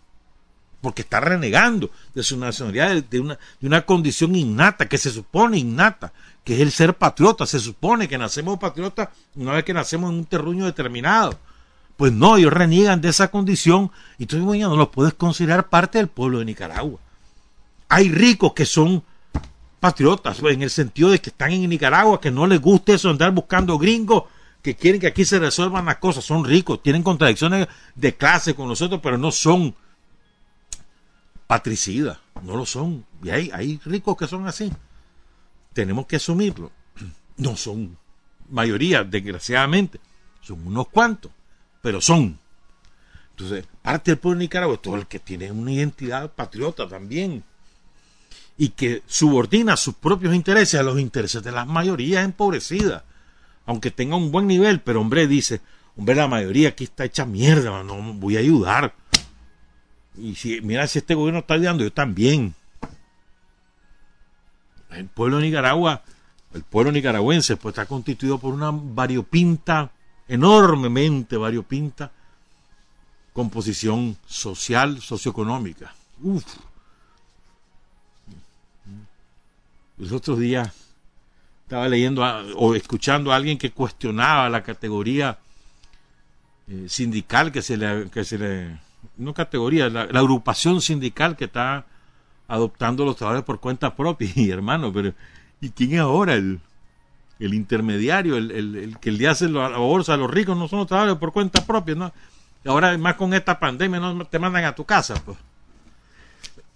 [0.86, 5.58] Porque está renegando de su nacionalidad, de una, de una condición innata, que se supone
[5.58, 6.12] innata,
[6.44, 7.44] que es el ser patriota.
[7.44, 11.36] Se supone que nacemos patriotas una vez que nacemos en un terruño determinado.
[11.96, 16.06] Pues no, ellos reniegan de esa condición y tú no los puedes considerar parte del
[16.06, 17.00] pueblo de Nicaragua.
[17.88, 19.02] Hay ricos que son
[19.80, 23.32] patriotas, en el sentido de que están en Nicaragua, que no les gusta eso andar
[23.32, 24.22] buscando gringos,
[24.62, 27.66] que quieren que aquí se resuelvan las cosas, son ricos, tienen contradicciones
[27.96, 29.74] de clase con nosotros, pero no son
[31.46, 33.04] patricidas, no lo son.
[33.22, 34.72] Y hay, hay ricos que son así.
[35.72, 36.70] Tenemos que asumirlo.
[37.38, 37.98] No son
[38.48, 40.00] mayoría, desgraciadamente,
[40.40, 41.30] son unos cuantos
[41.86, 42.36] pero son.
[43.30, 47.44] Entonces, parte del pueblo de Nicaragua todo el que tiene una identidad patriota también
[48.58, 53.04] y que subordina sus propios intereses a los intereses de las mayorías empobrecidas,
[53.66, 55.60] aunque tenga un buen nivel, pero hombre dice,
[55.96, 58.92] hombre, la mayoría aquí está hecha mierda, no voy a ayudar.
[60.18, 62.54] Y si, mira, si este gobierno está ayudando, yo también.
[64.90, 66.02] El pueblo de Nicaragua,
[66.54, 69.90] el pueblo nicaragüense, pues está constituido por una variopinta
[70.28, 72.10] enormemente variopinta
[73.32, 75.94] composición social, socioeconómica.
[76.22, 76.44] Uf.
[79.98, 80.72] Los otros días
[81.64, 82.22] estaba leyendo
[82.56, 85.38] o escuchando a alguien que cuestionaba la categoría
[86.68, 88.78] eh, sindical que se le, que se le
[89.16, 91.86] no categoría, la, agrupación sindical que está
[92.48, 94.30] adoptando los trabajadores por cuenta propia.
[94.34, 95.12] Y hermano, pero
[95.60, 96.60] ¿y quién es ahora el,
[97.38, 100.88] el intermediario, el, el, que le hace la bolsa a los ricos, no son los
[100.88, 102.12] trabajadores por cuenta propia, ¿no?
[102.64, 105.38] Ahora, más con esta pandemia, no te mandan a tu casa, pues.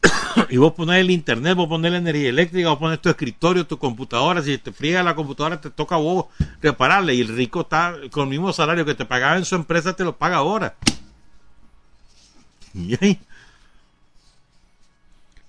[0.51, 3.78] y vos pones el internet, vos pones la energía eléctrica, vos pones tu escritorio, tu
[3.78, 6.26] computadora, si te friega la computadora, te toca vos
[6.62, 9.95] repararla, y el rico está con el mismo salario que te pagaba en su empresa,
[9.95, 10.76] te lo paga ahora.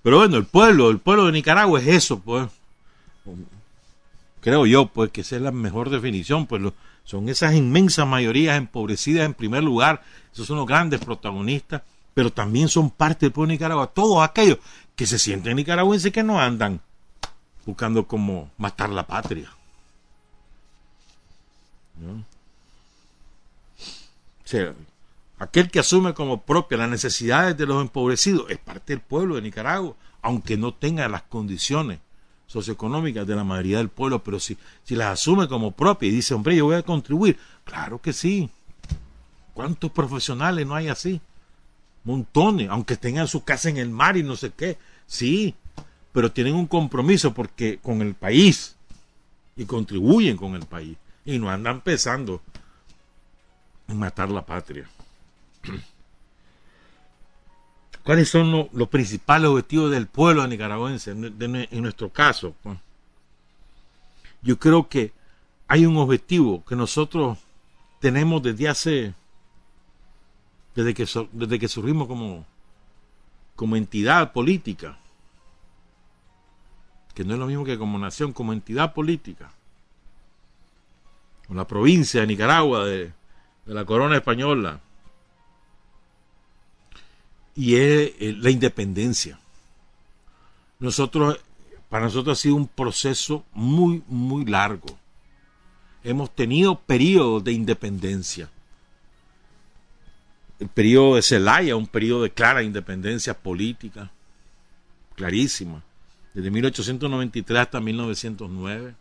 [0.03, 2.49] Pero bueno, el pueblo, el pueblo de Nicaragua es eso, pues.
[4.41, 6.63] Creo yo, pues que esa es la mejor definición, pues
[7.03, 10.01] son esas inmensas mayorías empobrecidas en primer lugar,
[10.33, 14.57] esos son los grandes protagonistas, pero también son parte del pueblo de Nicaragua, todos aquellos
[14.95, 16.81] que se sienten nicaragüenses que no andan
[17.65, 19.49] buscando como matar la patria.
[24.43, 24.73] O sea,
[25.41, 29.41] aquel que asume como propia las necesidades de los empobrecidos es parte del pueblo de
[29.41, 31.99] Nicaragua, aunque no tenga las condiciones
[32.45, 36.35] socioeconómicas de la mayoría del pueblo, pero si, si las asume como propia y dice,
[36.35, 38.51] hombre, yo voy a contribuir, claro que sí.
[39.55, 41.19] ¿Cuántos profesionales no hay así?
[42.03, 44.77] Montones, aunque tengan su casa en el mar y no sé qué,
[45.07, 45.55] sí,
[46.11, 48.75] pero tienen un compromiso porque con el país
[49.55, 52.43] y contribuyen con el país y no andan pensando
[53.87, 54.87] en matar la patria.
[58.03, 62.55] ¿Cuáles son los principales objetivos del pueblo nicaragüense en, nuestro caso?
[62.63, 62.77] Pues,
[64.41, 65.11] yo creo que
[65.67, 67.37] hay un objetivo que nosotros
[67.99, 69.13] tenemos desde hace,
[70.75, 72.45] desde que, desde que surgimos como,
[73.55, 74.97] como entidad política.
[77.13, 79.51] que no es lo mismo que como nación, como entidad política,
[81.47, 83.11] o la provincia de Nicaragua, de,
[83.65, 84.79] la corona española,
[87.55, 89.39] y es eh, la independencia.
[90.79, 91.39] Nosotros,
[91.89, 94.97] para nosotros ha sido un proceso muy, muy largo.
[96.03, 98.49] Hemos tenido periodos de independencia.
[100.59, 104.11] El periodo de Celaya, un periodo de clara independencia política,
[105.15, 105.83] clarísima,
[106.33, 108.95] desde 1893 hasta 1909.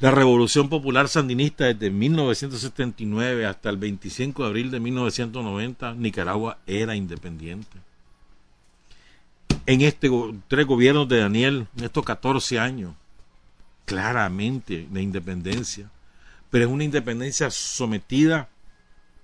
[0.00, 6.94] La Revolución Popular Sandinista desde 1979 hasta el 25 de abril de 1990, Nicaragua era
[6.94, 7.78] independiente.
[9.66, 10.08] En este
[10.46, 12.94] tres gobiernos de Daniel, en estos 14 años,
[13.86, 15.90] claramente de independencia,
[16.48, 18.48] pero es una independencia sometida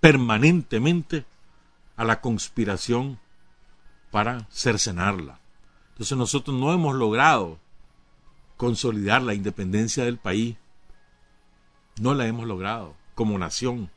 [0.01, 1.25] permanentemente
[1.97, 3.21] a la conspiración
[4.11, 5.39] para cercenarla.
[5.93, 7.59] Entonces nosotros no hemos logrado
[8.57, 10.57] consolidar la independencia del país.
[12.01, 13.91] No la hemos logrado como nación.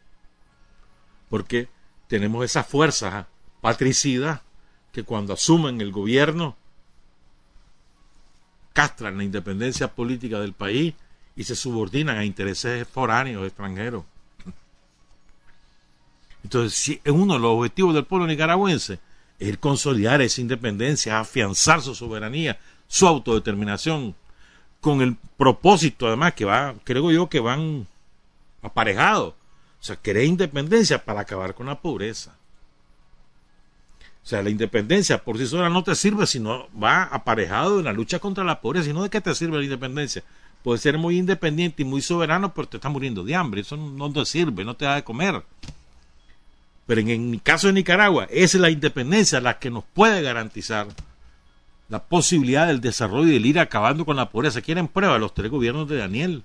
[1.29, 1.67] Porque
[2.07, 3.27] tenemos esa fuerza
[3.61, 4.43] patricida
[4.91, 6.55] que cuando asumen el gobierno
[8.73, 10.93] castran la independencia política del país
[11.35, 14.05] y se subordinan a intereses foráneos extranjeros.
[16.43, 18.99] Entonces, si uno de los objetivos del pueblo nicaragüense
[19.39, 24.15] es consolidar esa independencia, afianzar su soberanía, su autodeterminación,
[24.81, 27.87] con el propósito además que va, creo yo que van
[28.61, 29.33] aparejados.
[29.79, 32.35] O sea, querer independencia para acabar con la pobreza.
[34.23, 37.85] O sea, la independencia por sí sola no te sirve si no va aparejado en
[37.85, 38.89] la lucha contra la pobreza.
[38.89, 40.23] ¿Y no de qué te sirve la independencia?
[40.63, 43.61] Puede ser muy independiente y muy soberano, pero te está muriendo de hambre.
[43.61, 45.43] Eso no te sirve, no te da de comer.
[46.85, 50.87] Pero en el caso de Nicaragua, es la independencia la que nos puede garantizar
[51.89, 54.61] la posibilidad del desarrollo del ir acabando con la pobreza.
[54.61, 56.43] Quieren prueba los tres gobiernos de Daniel.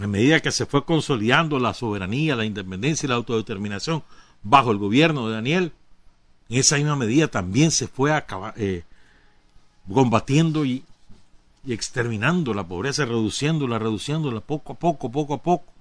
[0.00, 4.02] A medida que se fue consolidando la soberanía, la independencia y la autodeterminación
[4.42, 5.72] bajo el gobierno de Daniel,
[6.48, 8.12] en esa misma medida también se fue
[8.56, 8.84] eh,
[9.92, 10.84] combatiendo y,
[11.64, 15.77] y exterminando la pobreza, reduciéndola, reduciéndola poco a poco, poco a poco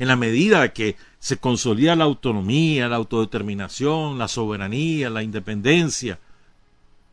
[0.00, 6.18] en la medida que se consolida la autonomía, la autodeterminación, la soberanía, la independencia,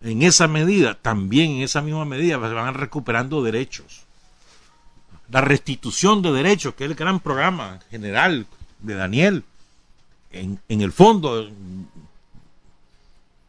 [0.01, 4.05] en esa medida, también en esa misma medida, se van recuperando derechos.
[5.29, 8.47] La restitución de derechos, que es el gran programa general
[8.79, 9.43] de Daniel,
[10.31, 11.49] en, el fondo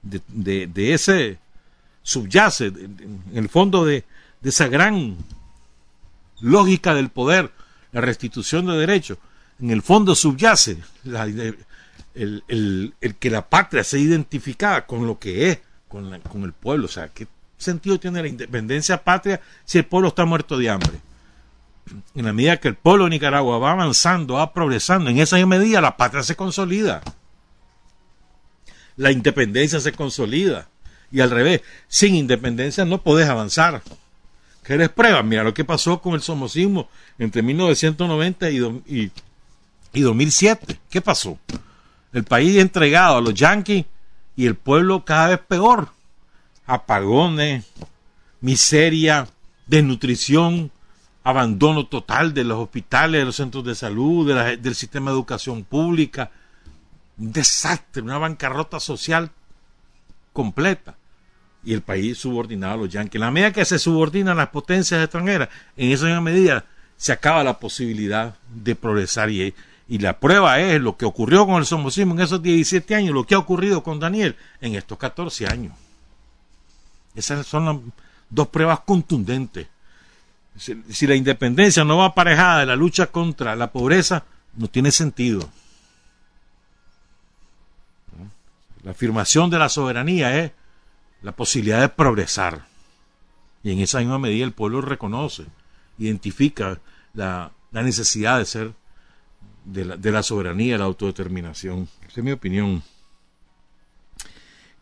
[0.02, 1.38] de, ese
[2.02, 4.04] subyace, en el fondo de
[4.42, 5.16] esa gran
[6.40, 7.52] lógica del poder,
[7.92, 9.18] la restitución de derechos,
[9.60, 10.78] en el fondo subyace
[12.14, 16.86] el, que la patria sea identificada con lo que es, con, el pueblo.
[16.86, 21.00] O sea, ¿qué sentido tiene la independencia patria si el pueblo está muerto de hambre?
[22.14, 25.80] En la medida que el pueblo de Nicaragua va avanzando, va progresando, en esa medida
[25.80, 27.02] la patria se consolida.
[28.96, 30.68] La independencia se consolida.
[31.10, 33.82] Y al revés, sin independencia no podés avanzar.
[34.62, 35.24] ¿Quieres pruebas?
[35.24, 39.10] Mira lo que pasó con el somocismo entre 1990 y, y
[39.92, 40.78] 2007.
[40.90, 41.38] ¿Qué pasó?
[42.12, 43.84] El país entregado a los yanquis
[44.36, 45.88] y el pueblo cada vez peor.
[46.66, 47.66] Apagones,
[48.40, 49.28] miseria,
[49.66, 50.70] desnutrición,
[51.24, 56.30] abandono total de los hospitales, de los centros de salud, del sistema de educación pública.
[57.18, 59.30] Un desastre, una bancarrota social
[60.32, 60.96] completa.
[61.64, 63.16] Y el país subordinado a los yanquis.
[63.16, 66.64] En la medida que se subordinan las potencias extranjeras, en esa medida
[66.96, 69.54] se acaba la posibilidad de progresar y,
[69.88, 73.24] y la prueba es lo que ocurrió con el somocismo en esos 17 años, lo
[73.24, 75.74] que ha ocurrido con Daniel en estos 14 años.
[77.14, 77.76] Esas son las
[78.28, 79.66] dos pruebas contundentes.
[80.56, 84.24] Si, la independencia no va aparejada de la lucha contra la pobreza,
[84.56, 85.48] no tiene sentido.
[88.82, 90.52] La afirmación de la soberanía es
[91.22, 92.66] la posibilidad de progresar.
[93.62, 95.46] Y en esa misma medida el pueblo reconoce,
[95.96, 96.78] identifica
[97.14, 98.72] la, la necesidad de ser
[99.72, 101.88] de la, de la soberanía, la autodeterminación.
[102.02, 102.82] Esa es mi opinión.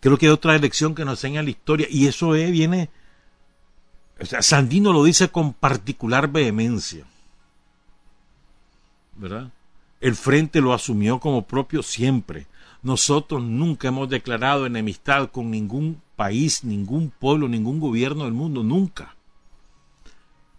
[0.00, 2.90] Creo que hay otra elección que nos enseña la historia y eso viene,
[4.20, 7.04] o sea, Sandino lo dice con particular vehemencia,
[9.16, 9.50] ¿verdad?
[10.00, 12.46] El frente lo asumió como propio siempre.
[12.82, 19.16] Nosotros nunca hemos declarado enemistad con ningún país, ningún pueblo, ningún gobierno del mundo, nunca.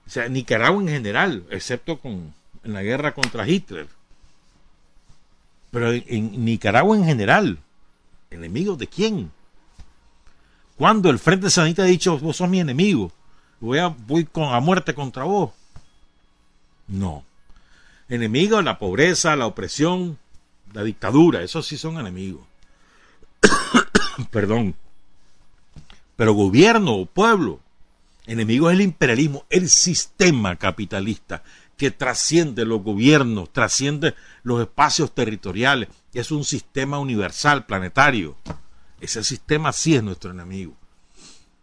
[0.05, 3.87] O sea, Nicaragua en general, excepto con, en la guerra contra Hitler
[5.71, 7.59] pero en, Nicaragua en general,
[8.29, 9.31] ¿enemigos de quién?
[10.77, 13.11] Cuando el Frente Sanita ha dicho, vos sos mi enemigo,
[13.59, 15.51] voy a, voy con, a muerte contra vos.
[16.87, 17.23] No.
[18.09, 20.17] Enemigos, la pobreza, la opresión,
[20.73, 22.45] la dictadura, esos sí son enemigos.
[24.31, 24.75] Perdón.
[26.15, 27.59] Pero gobierno o pueblo,
[28.25, 31.43] enemigo es el imperialismo, el sistema capitalista
[31.77, 38.35] que trasciende los gobiernos, trasciende los espacios territoriales, es un sistema universal, planetario.
[38.99, 40.75] Ese sistema sí es nuestro enemigo.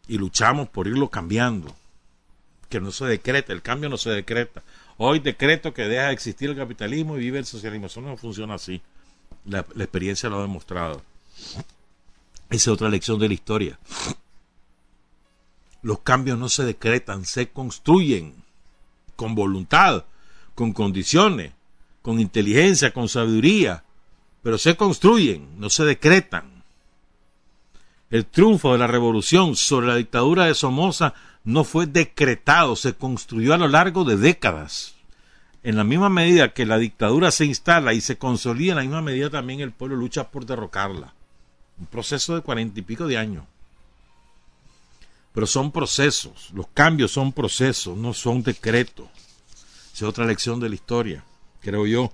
[0.06, 1.74] Y luchamos por irlo cambiando.
[2.68, 4.62] Que no se decreta, el cambio no se decreta.
[4.96, 7.88] Hoy decreto que deja de existir el capitalismo y vive el socialismo.
[7.88, 8.80] Eso no funciona así.
[9.44, 11.02] La, la experiencia lo ha demostrado.
[12.50, 13.78] Esa es otra lección de la historia.
[15.82, 18.43] Los cambios no se decretan, se construyen
[19.16, 20.04] con voluntad,
[20.54, 21.52] con condiciones,
[22.02, 23.84] con inteligencia, con sabiduría,
[24.42, 26.62] pero se construyen, no se decretan.
[28.10, 33.54] El triunfo de la revolución sobre la dictadura de Somoza no fue decretado, se construyó
[33.54, 34.94] a lo largo de décadas.
[35.62, 39.02] En la misma medida que la dictadura se instala y se consolida, en la misma
[39.02, 41.14] medida también el pueblo lucha por derrocarla.
[41.78, 43.44] Un proceso de cuarenta y pico de años.
[45.34, 49.08] Pero son procesos, los cambios son procesos, no son decretos.
[49.92, 51.24] es otra lección de la historia,
[51.60, 52.12] creo yo.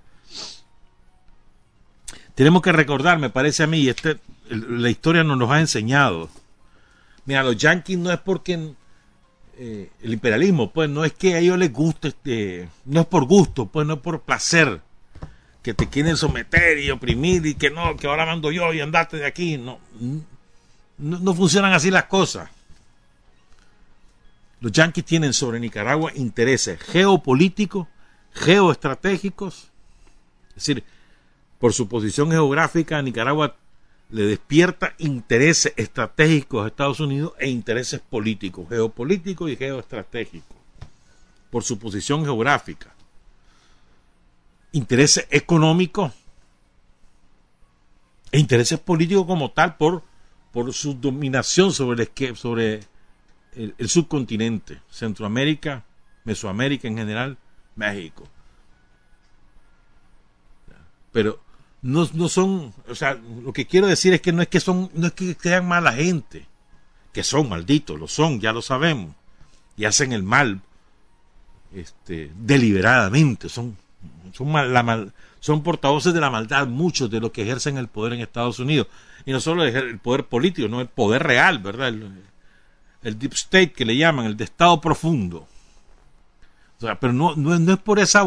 [2.35, 4.19] Tenemos que recordar, me parece a mí, este,
[4.49, 6.31] la historia nos lo ha enseñado.
[7.27, 8.73] Mira, los yanquis no es porque
[9.59, 13.27] eh, el imperialismo, pues no es que a ellos les guste, este, no es por
[13.27, 14.81] gusto, pues no es por placer
[15.63, 19.19] que te quieren someter y oprimir y que no, que ahora mando yo y andate
[19.19, 19.59] de aquí.
[19.59, 19.79] No,
[20.97, 22.49] no funcionan así las cosas.
[24.61, 27.89] Los yanquis tienen sobre Nicaragua intereses geopolíticos,
[28.33, 29.71] geoestratégicos,
[30.51, 30.85] es decir,
[31.59, 33.57] por su posición geográfica, Nicaragua
[34.11, 40.57] le despierta intereses estratégicos a Estados Unidos e intereses políticos, geopolíticos y geoestratégicos,
[41.51, 42.93] por su posición geográfica.
[44.73, 46.13] Intereses económicos
[48.33, 50.03] e intereses políticos como tal por,
[50.53, 52.81] por su dominación sobre, el, sobre
[53.55, 55.85] el, subcontinente, Centroamérica,
[56.25, 57.39] Mesoamérica en general,
[57.77, 58.29] México.
[61.13, 61.41] Pero
[61.83, 64.91] no, no son, o sea, lo que quiero decir es que no es que son,
[64.95, 66.47] no es que sean mala gente,
[67.13, 69.15] que son malditos, lo son, ya lo sabemos,
[69.77, 70.61] y hacen el mal,
[71.75, 73.77] este, deliberadamente, son,
[74.33, 78.13] son, la mal, son portavoces de la maldad muchos de los que ejercen el poder
[78.13, 78.87] en Estados Unidos,
[79.25, 81.89] y no solo el poder político, no el poder real, ¿verdad?
[81.89, 82.30] El,
[83.03, 85.47] el deep state que le llaman, el de estado profundo.
[86.79, 88.25] O sea, pero no, no, no es por esa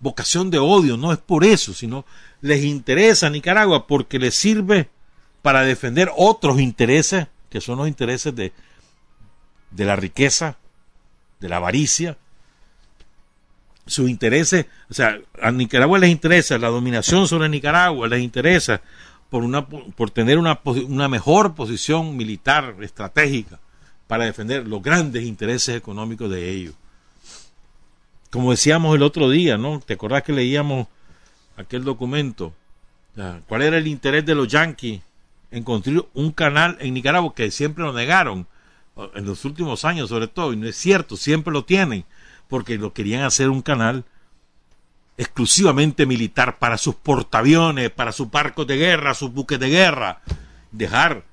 [0.00, 2.04] vocación de odio, no es por eso, sino
[2.40, 4.88] les interesa a Nicaragua porque les sirve
[5.42, 8.52] para defender otros intereses, que son los intereses de,
[9.70, 10.56] de la riqueza,
[11.40, 12.18] de la avaricia.
[13.86, 18.80] Sus intereses, o sea, a Nicaragua les interesa la dominación sobre Nicaragua, les interesa
[19.28, 23.60] por, una, por tener una, una mejor posición militar estratégica
[24.14, 26.74] para defender los grandes intereses económicos de ellos.
[28.30, 29.80] Como decíamos el otro día, ¿no?
[29.84, 30.86] ¿Te acordás que leíamos
[31.56, 32.54] aquel documento?
[33.48, 35.00] ¿Cuál era el interés de los yanquis
[35.50, 38.46] en construir un canal en Nicaragua que siempre lo negaron
[39.16, 40.52] en los últimos años sobre todo?
[40.52, 42.04] Y no es cierto, siempre lo tienen,
[42.46, 44.04] porque lo querían hacer un canal
[45.16, 50.20] exclusivamente militar para sus portaaviones, para sus barcos de guerra, sus buques de guerra.
[50.70, 51.24] Dejar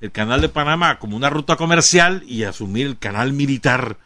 [0.00, 3.98] el canal de Panamá como una ruta comercial y asumir el canal militar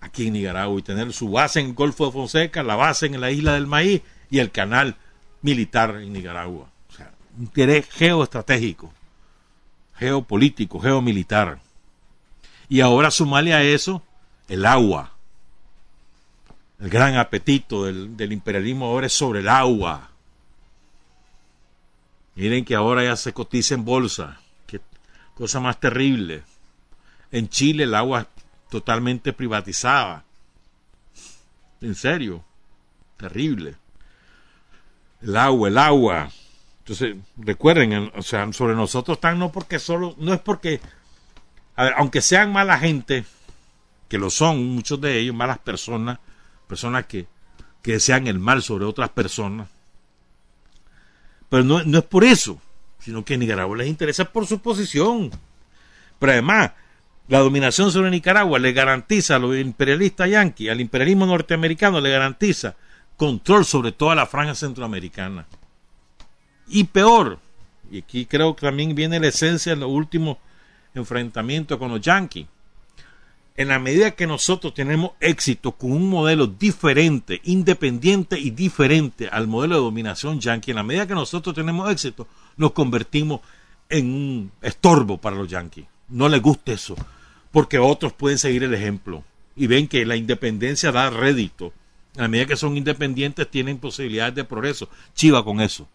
[0.00, 3.20] aquí en Nicaragua y tener su base en el Golfo de Fonseca, la base en
[3.20, 4.96] la isla del Maíz y el canal
[5.42, 6.68] militar en Nicaragua.
[6.90, 8.92] O sea, un interés geoestratégico,
[9.96, 11.60] geopolítico, geomilitar.
[12.68, 14.02] Y ahora sumarle a eso
[14.48, 15.12] el agua.
[16.80, 20.10] El gran apetito del, del imperialismo ahora es sobre el agua.
[22.34, 24.41] Miren que ahora ya se cotiza en bolsa.
[25.42, 26.44] Cosa más terrible.
[27.32, 28.28] En Chile el agua
[28.70, 30.22] totalmente privatizada.
[31.80, 32.44] En serio,
[33.16, 33.74] terrible.
[35.20, 36.30] El agua, el agua.
[36.78, 40.80] Entonces, recuerden, o sea, sobre nosotros están no porque solo, no es porque,
[41.74, 43.24] a ver, aunque sean mala gente,
[44.08, 46.20] que lo son muchos de ellos, malas personas,
[46.68, 47.26] personas que,
[47.82, 49.68] que desean el mal sobre otras personas,
[51.48, 52.62] pero no, no es por eso,
[53.02, 55.30] sino que Nicaragua les interesa por su posición.
[56.18, 56.72] Pero además,
[57.28, 62.76] la dominación sobre Nicaragua le garantiza a los imperialistas yanquis, al imperialismo norteamericano le garantiza
[63.16, 65.46] control sobre toda la franja centroamericana.
[66.68, 67.38] Y peor,
[67.90, 70.38] y aquí creo que también viene la esencia, lo último
[70.94, 72.46] enfrentamiento con los yanquis.
[73.54, 79.46] En la medida que nosotros tenemos éxito con un modelo diferente, independiente y diferente al
[79.46, 82.26] modelo de dominación yanqui, en la medida que nosotros tenemos éxito,
[82.56, 83.40] nos convertimos
[83.88, 85.86] en un estorbo para los yanquis.
[86.08, 86.96] No les gusta eso,
[87.50, 89.24] porque otros pueden seguir el ejemplo
[89.56, 91.72] y ven que la independencia da rédito.
[92.18, 94.88] A medida que son independientes tienen posibilidades de progreso.
[95.14, 95.88] Chiva con eso.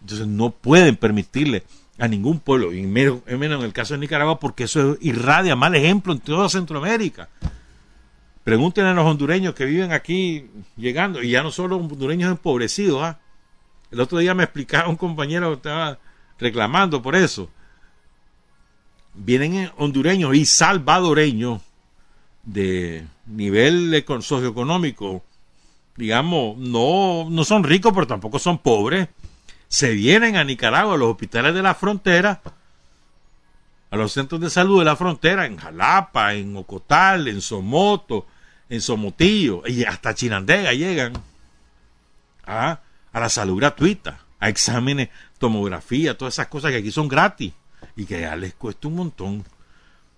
[0.00, 1.64] Entonces no pueden permitirle
[1.98, 6.12] a ningún pueblo, y menos, en el caso de Nicaragua, porque eso irradia mal ejemplo
[6.12, 7.28] en toda Centroamérica.
[8.42, 10.46] Pregúntenle a los hondureños que viven aquí
[10.76, 13.02] llegando, y ya no solo hondureños empobrecidos.
[13.02, 13.18] ¿ah?
[13.94, 15.98] El otro día me explicaba un compañero que estaba
[16.38, 17.48] reclamando por eso.
[19.14, 21.62] Vienen hondureños y salvadoreños
[22.42, 25.24] de nivel socioeconómico,
[25.96, 29.08] digamos, no, no son ricos, pero tampoco son pobres
[29.74, 32.40] se vienen a Nicaragua, a los hospitales de la frontera,
[33.90, 38.24] a los centros de salud de la frontera, en Jalapa, en Ocotal, en Somoto,
[38.68, 41.14] en Somotillo, y hasta Chinandega llegan
[42.46, 42.78] a,
[43.14, 45.08] a la salud gratuita, a exámenes,
[45.38, 47.52] tomografía, todas esas cosas que aquí son gratis
[47.96, 49.44] y que ya les cuesta un montón.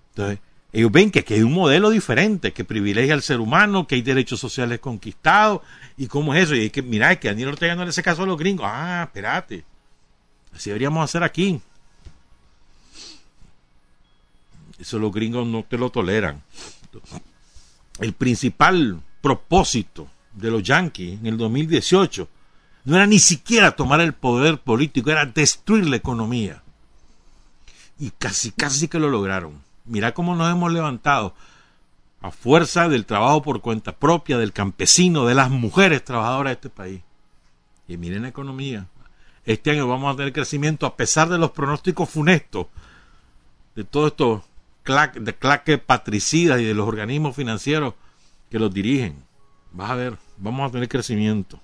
[0.09, 0.41] Entonces,
[0.73, 4.41] ellos ven que, hay un modelo diferente, que privilegia al ser humano, que hay derechos
[4.41, 5.61] sociales conquistados,
[5.99, 6.55] y cómo es eso.
[6.55, 8.67] Y es que, mira, es que Daniel Ortega no le hace caso a los gringos.
[8.69, 9.65] Ah, espérate.
[10.55, 11.61] Así deberíamos hacer aquí.
[14.79, 16.43] Eso los gringos no te lo toleran.
[18.01, 22.29] El principal propósito de los yanquis en el 2018
[22.87, 26.63] no era ni siquiera tomar el poder político, era destruir la economía.
[27.99, 29.61] Y casi, casi que lo lograron.
[29.85, 31.35] Mira cómo nos hemos levantado
[32.21, 36.71] a fuerza del trabajo por cuenta propia, del campesino, de las mujeres trabajadoras de este
[36.71, 37.03] país.
[37.89, 38.87] Y miren la economía.
[39.45, 42.69] Este año vamos a tener crecimiento a pesar de los pronósticos funestos
[43.75, 44.43] de todos estos
[45.15, 47.95] de claques patricidas y de los organismos financieros
[48.49, 49.25] que los dirigen.
[49.73, 51.61] Vas a ver, vamos a tener crecimiento.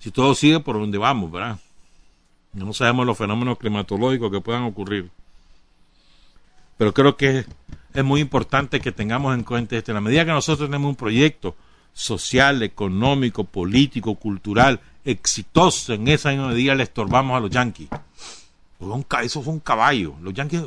[0.00, 1.58] Si todo sigue por donde vamos, ¿verdad?
[2.52, 5.10] No sabemos los fenómenos climatológicos que puedan ocurrir.
[6.76, 7.44] Pero creo que
[7.92, 9.92] es muy importante que tengamos en cuenta esto.
[9.92, 11.54] En la medida que nosotros tenemos un proyecto
[11.92, 17.88] social, económico, político, cultural, exitoso, en esa misma medida le estorbamos a los yanquis.
[19.22, 20.14] Eso fue un caballo.
[20.22, 20.62] Los yanquis,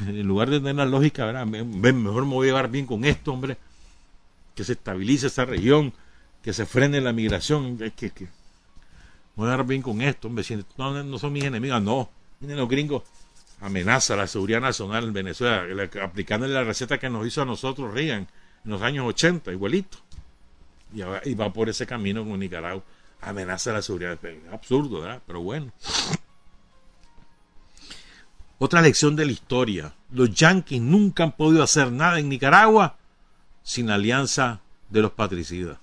[0.00, 1.46] en lugar de tener la lógica, ¿verdad?
[1.46, 3.58] mejor me voy a llevar bien con esto, hombre,
[4.54, 5.92] que se estabilice esa región,
[6.48, 7.76] que se frene la migración.
[7.78, 8.26] Es que, me
[9.36, 12.08] voy a llevar bien con esto, no, son mis enemigos, no.
[12.40, 13.02] Miren los gringos
[13.60, 15.66] amenaza la seguridad nacional en Venezuela,
[16.02, 18.26] aplicando la receta que nos hizo a nosotros Reagan
[18.64, 19.98] en los años 80, igualito.
[21.26, 22.82] Y va, por ese camino con Nicaragua,
[23.20, 24.18] amenaza la seguridad.
[24.50, 25.20] absurdo, ¿verdad?
[25.26, 25.70] Pero bueno.
[28.56, 29.94] Otra lección de la historia.
[30.12, 32.96] Los yanquis nunca han podido hacer nada en Nicaragua
[33.62, 35.76] sin la alianza de los patricidas.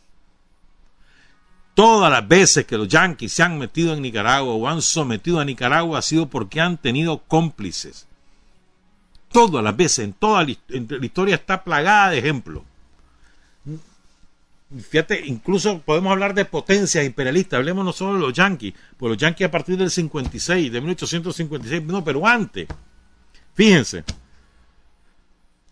[1.75, 5.45] Todas las veces que los yanquis se han metido en Nicaragua o han sometido a
[5.45, 8.07] Nicaragua ha sido porque han tenido cómplices.
[9.29, 10.51] Todas las veces, en toda la,
[11.05, 12.63] historia está plagada de ejemplos.
[14.89, 19.17] Fíjate, incluso podemos hablar de potencias imperialistas, hablemos no solo de los yanquis, pues los
[19.17, 22.67] yanquis a partir del 56, de 1856, no, pero antes.
[23.53, 24.05] Fíjense,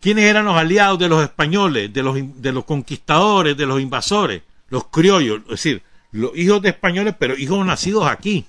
[0.01, 4.41] ¿quiénes eran los aliados de los españoles, de los, de los conquistadores, de los invasores?
[4.67, 5.84] Los criollos, es decir,
[6.14, 8.45] los hijos de españoles, pero hijos nacidos aquí,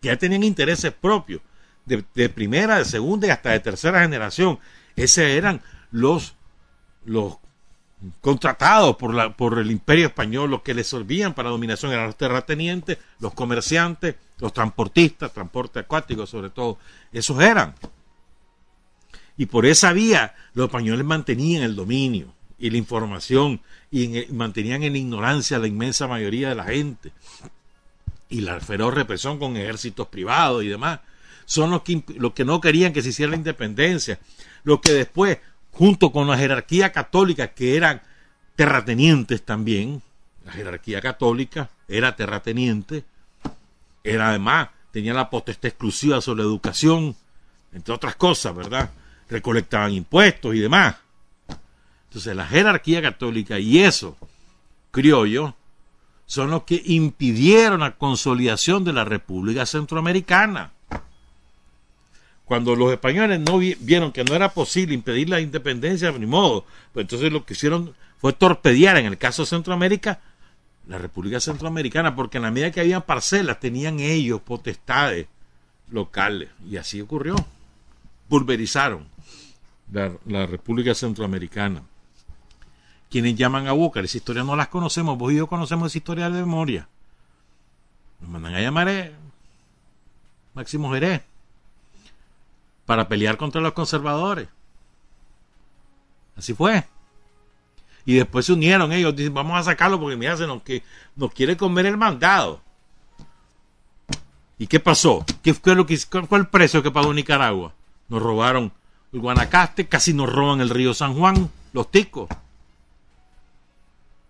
[0.00, 1.42] que ya tenían intereses propios,
[1.84, 4.58] de, primera, de segunda y hasta de tercera generación.
[4.94, 6.34] Esos eran los,
[7.04, 7.38] los
[8.20, 12.16] contratados por, la, por el imperio español, los que les servían para dominación eran los
[12.16, 16.78] terratenientes, los comerciantes, los transportistas, transporte acuático sobre todo,
[17.10, 17.74] esos eran.
[19.36, 23.60] Y por esa vía los españoles mantenían el dominio y la información
[23.90, 27.12] y mantenían en ignorancia la inmensa mayoría de la gente.
[28.28, 31.00] Y la feroz represión con ejércitos privados y demás.
[31.46, 32.02] Son los que,
[32.34, 34.18] que no querían que se hiciera la independencia.
[34.64, 35.38] Los que después,
[35.70, 38.02] junto con la jerarquía católica, que eran
[38.54, 40.02] terratenientes también,
[40.44, 43.04] la jerarquía católica era terrateniente,
[44.04, 47.16] era además, tenía la potestad exclusiva sobre la educación,
[47.72, 48.90] entre otras cosas, ¿verdad?
[49.28, 50.96] Recolectaban impuestos y demás.
[52.08, 54.16] Entonces la jerarquía católica y eso,
[54.90, 55.54] criollo,
[56.26, 60.72] son los que impidieron la consolidación de la República Centroamericana.
[62.44, 67.04] Cuando los españoles no vieron que no era posible impedir la independencia, ni modo, pues
[67.04, 70.20] entonces lo que hicieron fue torpedear en el caso de Centroamérica
[70.86, 75.26] la República Centroamericana, porque en la medida que había parcelas tenían ellos potestades
[75.90, 77.36] locales, y así ocurrió.
[78.28, 79.06] pulverizaron
[79.92, 81.82] la, la República Centroamericana.
[83.10, 86.28] Quienes llaman a Búcar, esa historia no las conocemos, vos y yo conocemos esa historia
[86.28, 86.88] de memoria.
[88.20, 89.10] Nos mandan a llamar a
[90.54, 91.22] Máximo Jerez
[92.84, 94.48] para pelear contra los conservadores.
[96.36, 96.84] Así fue.
[98.04, 100.82] Y después se unieron ellos, dicen, vamos a sacarlo porque mira, se nos, que,
[101.14, 102.60] nos quiere comer el mandado.
[104.58, 105.24] ¿Y qué pasó?
[105.42, 107.74] ¿Qué fue, lo que, cuál fue el precio que pagó Nicaragua?
[108.08, 108.72] Nos robaron
[109.12, 112.28] el Guanacaste, casi nos roban el río San Juan, los ticos.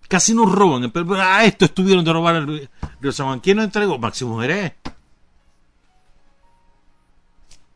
[0.08, 0.90] Casi nos roban.
[1.20, 2.68] A esto estuvieron de robar el
[3.00, 3.40] río San Juan.
[3.40, 3.98] ¿Quién nos entregó?
[3.98, 4.72] Máximo Jerez.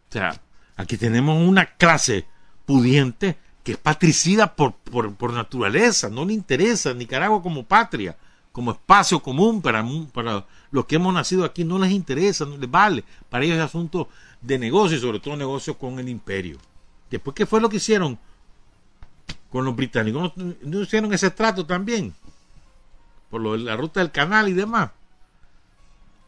[0.09, 0.41] O sea,
[0.77, 2.27] aquí tenemos una clase
[2.67, 8.17] pudiente que es patricida por, por, naturaleza, no le interesa Nicaragua como patria,
[8.51, 12.71] como espacio común para, para los que hemos nacido aquí, no les interesa, no les
[12.71, 13.05] vale.
[13.31, 14.09] Para ellos es asunto
[14.41, 16.59] de negocio y sobre todo negocio con el imperio.
[17.11, 18.19] Después, ¿qué fue lo que hicieron
[19.51, 20.33] con los británicos?
[20.37, 22.13] ¿No, hicieron ese trato también?
[23.33, 24.91] Por lo de la ruta del canal y demás.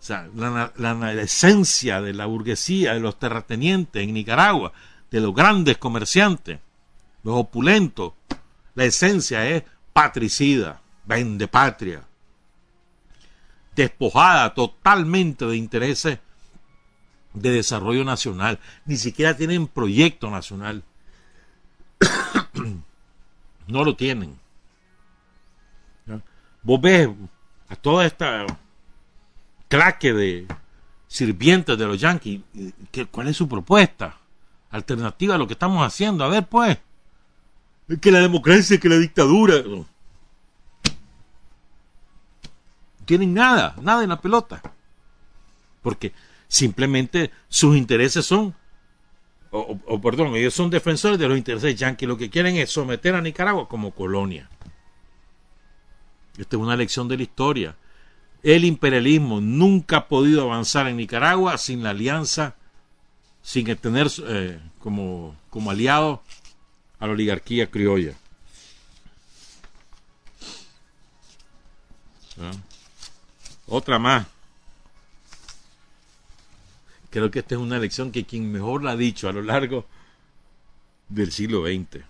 [0.00, 4.72] O sea, la, la, esencia de la burguesía, de los terratenientes en Nicaragua,
[5.10, 6.60] de los grandes comerciantes,
[7.22, 8.14] los opulentos,
[8.74, 12.04] la esencia es patricida, vende patria,
[13.76, 16.20] despojada totalmente de intereses
[17.34, 20.82] de desarrollo nacional, ni siquiera tienen proyecto nacional.
[23.66, 24.42] no lo tienen.
[26.64, 27.08] Vos ves
[27.68, 28.46] a toda esta
[29.68, 30.46] claque de
[31.06, 32.40] sirvientes de los yanquis,
[33.10, 34.16] ¿cuál es su propuesta?
[34.70, 36.24] Alternativa a lo que estamos haciendo.
[36.24, 36.78] A ver, pues,
[38.00, 39.62] que la democracia, que la dictadura.
[39.62, 39.86] No
[43.04, 44.62] tienen nada, nada en la pelota.
[45.82, 46.12] Porque
[46.48, 48.54] simplemente sus intereses son,
[49.50, 53.20] o, perdón, ellos son defensores de los intereses yanquis, lo que quieren es someter a
[53.20, 54.48] Nicaragua como colonia.
[56.36, 57.76] Esta es una lección de la historia.
[58.42, 62.56] El imperialismo nunca ha podido avanzar en Nicaragua sin la alianza,
[63.42, 66.22] sin tener eh, como, como aliado
[66.98, 68.14] a la oligarquía criolla.
[72.40, 72.52] ¿Ah?
[73.66, 74.26] Otra más.
[77.10, 79.86] Creo que esta es una lección que quien mejor la ha dicho a lo largo
[81.08, 82.02] del siglo XX,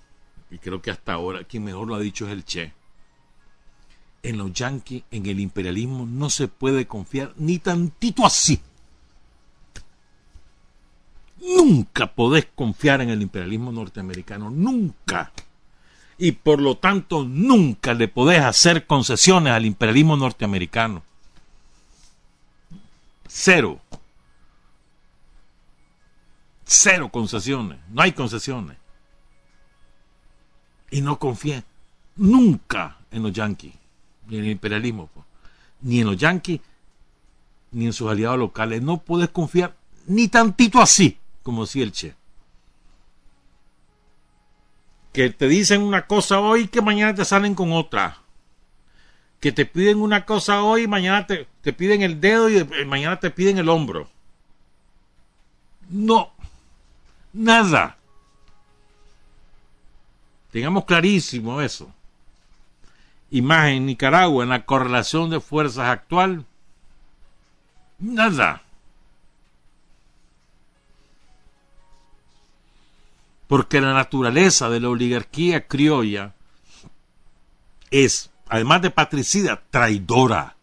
[0.51, 2.73] y creo que hasta ahora quien mejor lo ha dicho es el Che.
[4.25, 8.59] En los yanquis, en el imperialismo, no se puede confiar ni tantito así.
[11.41, 15.31] Nunca podés confiar en el imperialismo norteamericano, nunca.
[16.17, 21.03] Y por lo tanto, nunca le podés hacer concesiones al imperialismo norteamericano.
[23.29, 23.79] Cero.
[26.65, 27.79] Cero concesiones.
[27.91, 28.79] No hay concesiones.
[30.91, 31.63] Y no confíe
[32.17, 33.75] nunca en los yanquis,
[34.27, 35.11] ni en el imperialismo,
[35.81, 36.61] ni en los yanquis,
[37.73, 38.83] ni en sus aliados locales.
[38.83, 39.75] No puedes confiar
[40.07, 42.15] ni tantito así, como decía el Che.
[45.13, 48.19] Que te dicen una cosa hoy que mañana te salen con otra.
[49.41, 53.21] Que te piden una cosa hoy y mañana te, te piden el dedo y mañana
[53.21, 54.09] te piden el hombro.
[55.91, 56.35] No,
[57.35, 57.99] Nada.
[60.53, 61.93] Tengamos clarísimo eso.
[63.35, 66.47] Y más en Nicaragua, en la correlación de fuerzas actual,
[67.98, 68.62] nada.
[73.48, 76.32] Porque la naturaleza de la oligarquía criolla
[77.90, 80.55] es, además de patricida, traidora.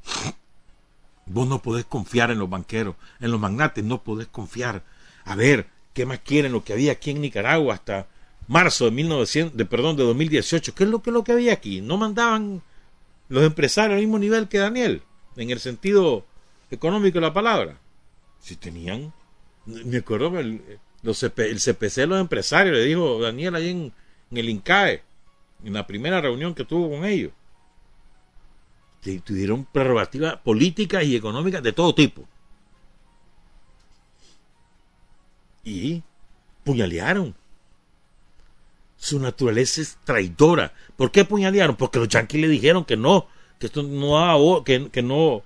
[1.26, 4.81] Vos no podés confiar en los banqueros, en los magnates, no podés confiar.
[5.26, 8.07] A ver, ¿Qué más quieren lo que había aquí en Nicaragua hasta
[8.52, 10.76] marzo de 1900, de, perdón, de 2018?
[10.76, 11.82] ¿Qué es lo que, lo que había aquí?
[11.82, 12.61] No mandaban
[13.30, 15.02] los empresarios al mismo nivel que Daniel,
[15.38, 16.26] en el sentido
[16.69, 17.78] económico de la palabra.
[18.40, 19.14] Si tenían,
[19.65, 20.61] me acuerdo, el,
[21.03, 23.94] el CPC de los empresarios, le dijo Daniel ahí en,
[24.38, 25.03] el INCAE,
[25.64, 27.32] en la primera reunión que tuvo con ellos.
[29.23, 32.28] Tuvieron prerrogativas políticas y económicas de todo tipo.
[35.64, 36.03] y
[36.64, 37.36] puñalearon.
[39.02, 40.73] Su naturaleza es traidora.
[40.95, 41.76] ¿Por qué puñalearon?
[41.76, 45.41] Porque los yanquis le dijeron que no, que esto no que, que no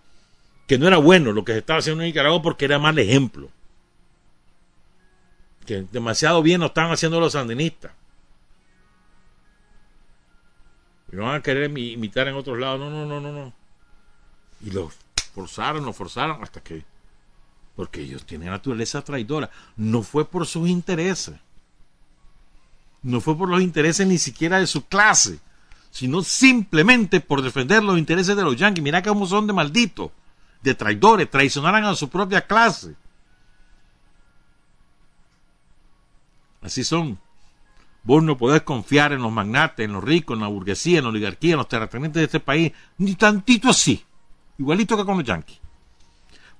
[0.67, 3.49] que no era bueno lo que se estaba haciendo en Nicaragua porque era mal ejemplo.
[5.65, 7.93] Que demasiado bien lo estaban haciendo los sandinistas.
[11.13, 12.81] Y no van a querer imitar en otros lados.
[12.81, 13.53] No, no, no, no, no.
[14.65, 14.91] Y lo
[15.33, 16.83] forzaron, lo forzaron hasta que
[17.77, 19.49] porque ellos tienen naturaleza traidora.
[19.77, 21.35] No fue por sus intereses.
[23.05, 25.39] No fue por los intereses ni siquiera de su clase,
[25.91, 28.83] sino simplemente por defender los intereses de los yanquis.
[28.83, 30.09] Mira cómo son de malditos,
[30.63, 32.95] de traidores, traicionaran a su propia clase.
[36.61, 37.19] Así son.
[38.01, 41.11] Vos no podés confiar en los magnates, en los ricos, en la burguesía, en la
[41.11, 44.03] oligarquía, en los terratenientes de este país, ni tantito así,
[44.57, 45.59] igualito que con los yanquis.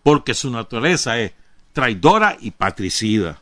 [0.04, 1.34] Porque su naturaleza es
[1.74, 3.42] traidora y patricida.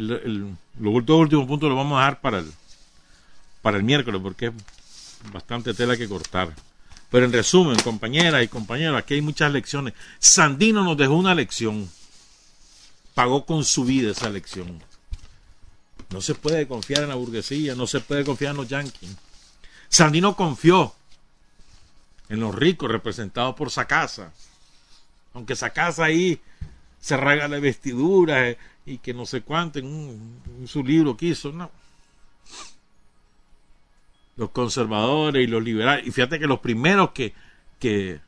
[0.00, 2.50] El, el, los dos últimos vamos a dejar para el,
[3.60, 4.52] para el miércoles porque es
[5.30, 6.54] bastante tela que cortar.
[7.10, 9.92] Pero en resumen, compañeras y compañeros, aquí hay muchas lecciones.
[10.18, 11.90] Sandino nos dejó una lección.
[13.14, 14.82] Pagó con su vida esa lección.
[16.08, 19.16] No se puede confiar en la burguesía, no se puede confiar en los yanquis.
[19.90, 20.94] Sandino confió
[22.30, 24.32] en los ricos representados por Sacasa.
[25.34, 26.40] Aunque Sacasa ahí
[27.00, 28.56] se regala vestiduras
[28.90, 31.70] y que no sé cuánto en, su libro quiso, no.
[34.36, 36.06] Los conservadores y los liberales.
[36.06, 37.32] Y fíjate que los primeros que,
[37.78, 38.20] que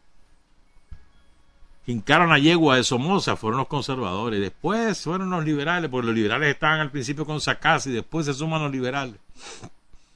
[1.86, 4.40] hincaron a yegua de Somoza fueron los conservadores.
[4.40, 8.34] Después fueron los liberales, porque los liberales estaban al principio con Sacasa y después se
[8.34, 9.16] suman los liberales.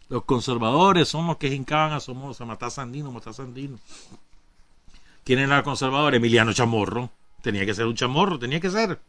[0.09, 3.78] Los conservadores son los que hincaban a Somoza, matar Sandino, matar Sandino.
[5.24, 6.14] ¿Quién era el conservador?
[6.14, 7.10] Emiliano Chamorro.
[7.43, 9.01] Tenía que ser un chamorro, tenía que ser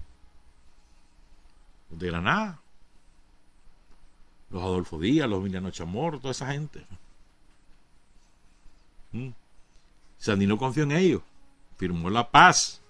[1.89, 2.59] de Granada.
[4.49, 6.85] Los Adolfo Díaz, los Emiliano Chamorro, toda esa gente.
[9.11, 9.29] ¿Mm?
[10.17, 11.21] Sandino confió en ellos.
[11.77, 12.81] Firmó la paz.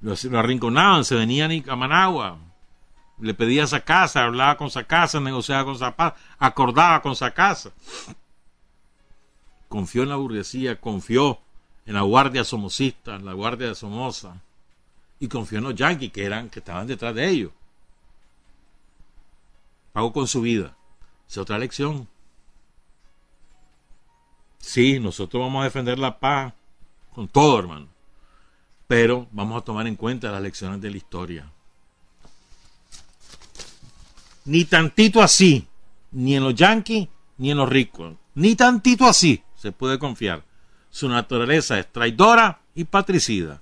[0.00, 2.38] Los, arrinconaban, se venían a Managua.
[3.20, 7.70] Le pedía a casa, hablaba con casa, negociaba con paz, acordaba con casa.
[9.68, 11.38] Confió en la burguesía, confió
[11.86, 14.40] en la guardia somocista, en la guardia de Somoza
[15.22, 17.52] y confió en los yanquis que eran que estaban detrás de ellos.
[19.92, 20.76] Pagó con su vida.
[21.28, 22.08] Es otra lección.
[24.58, 26.52] Sí, nosotros vamos a defender la paz
[27.14, 27.86] con todo, hermano.
[28.88, 31.52] Pero vamos a tomar en cuenta las lecciones de la historia.
[34.44, 35.68] Ni tantito así,
[36.10, 37.06] ni en los yanquis,
[37.38, 38.16] ni en los ricos.
[38.34, 40.42] Ni tantito así se puede confiar.
[40.90, 43.61] Su naturaleza es traidora y patricida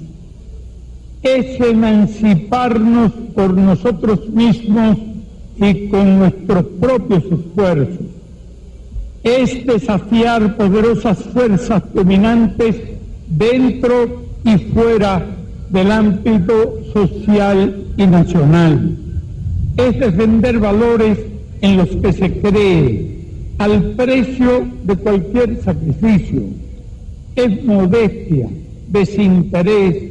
[1.23, 4.97] es emanciparnos por nosotros mismos
[5.57, 8.05] y con nuestros propios esfuerzos.
[9.23, 12.75] Es desafiar poderosas fuerzas dominantes
[13.27, 15.23] dentro y fuera
[15.69, 18.97] del ámbito social y nacional.
[19.77, 21.19] Es defender valores
[21.61, 23.21] en los que se cree
[23.59, 26.41] al precio de cualquier sacrificio.
[27.35, 28.49] Es modestia,
[28.87, 30.10] desinterés,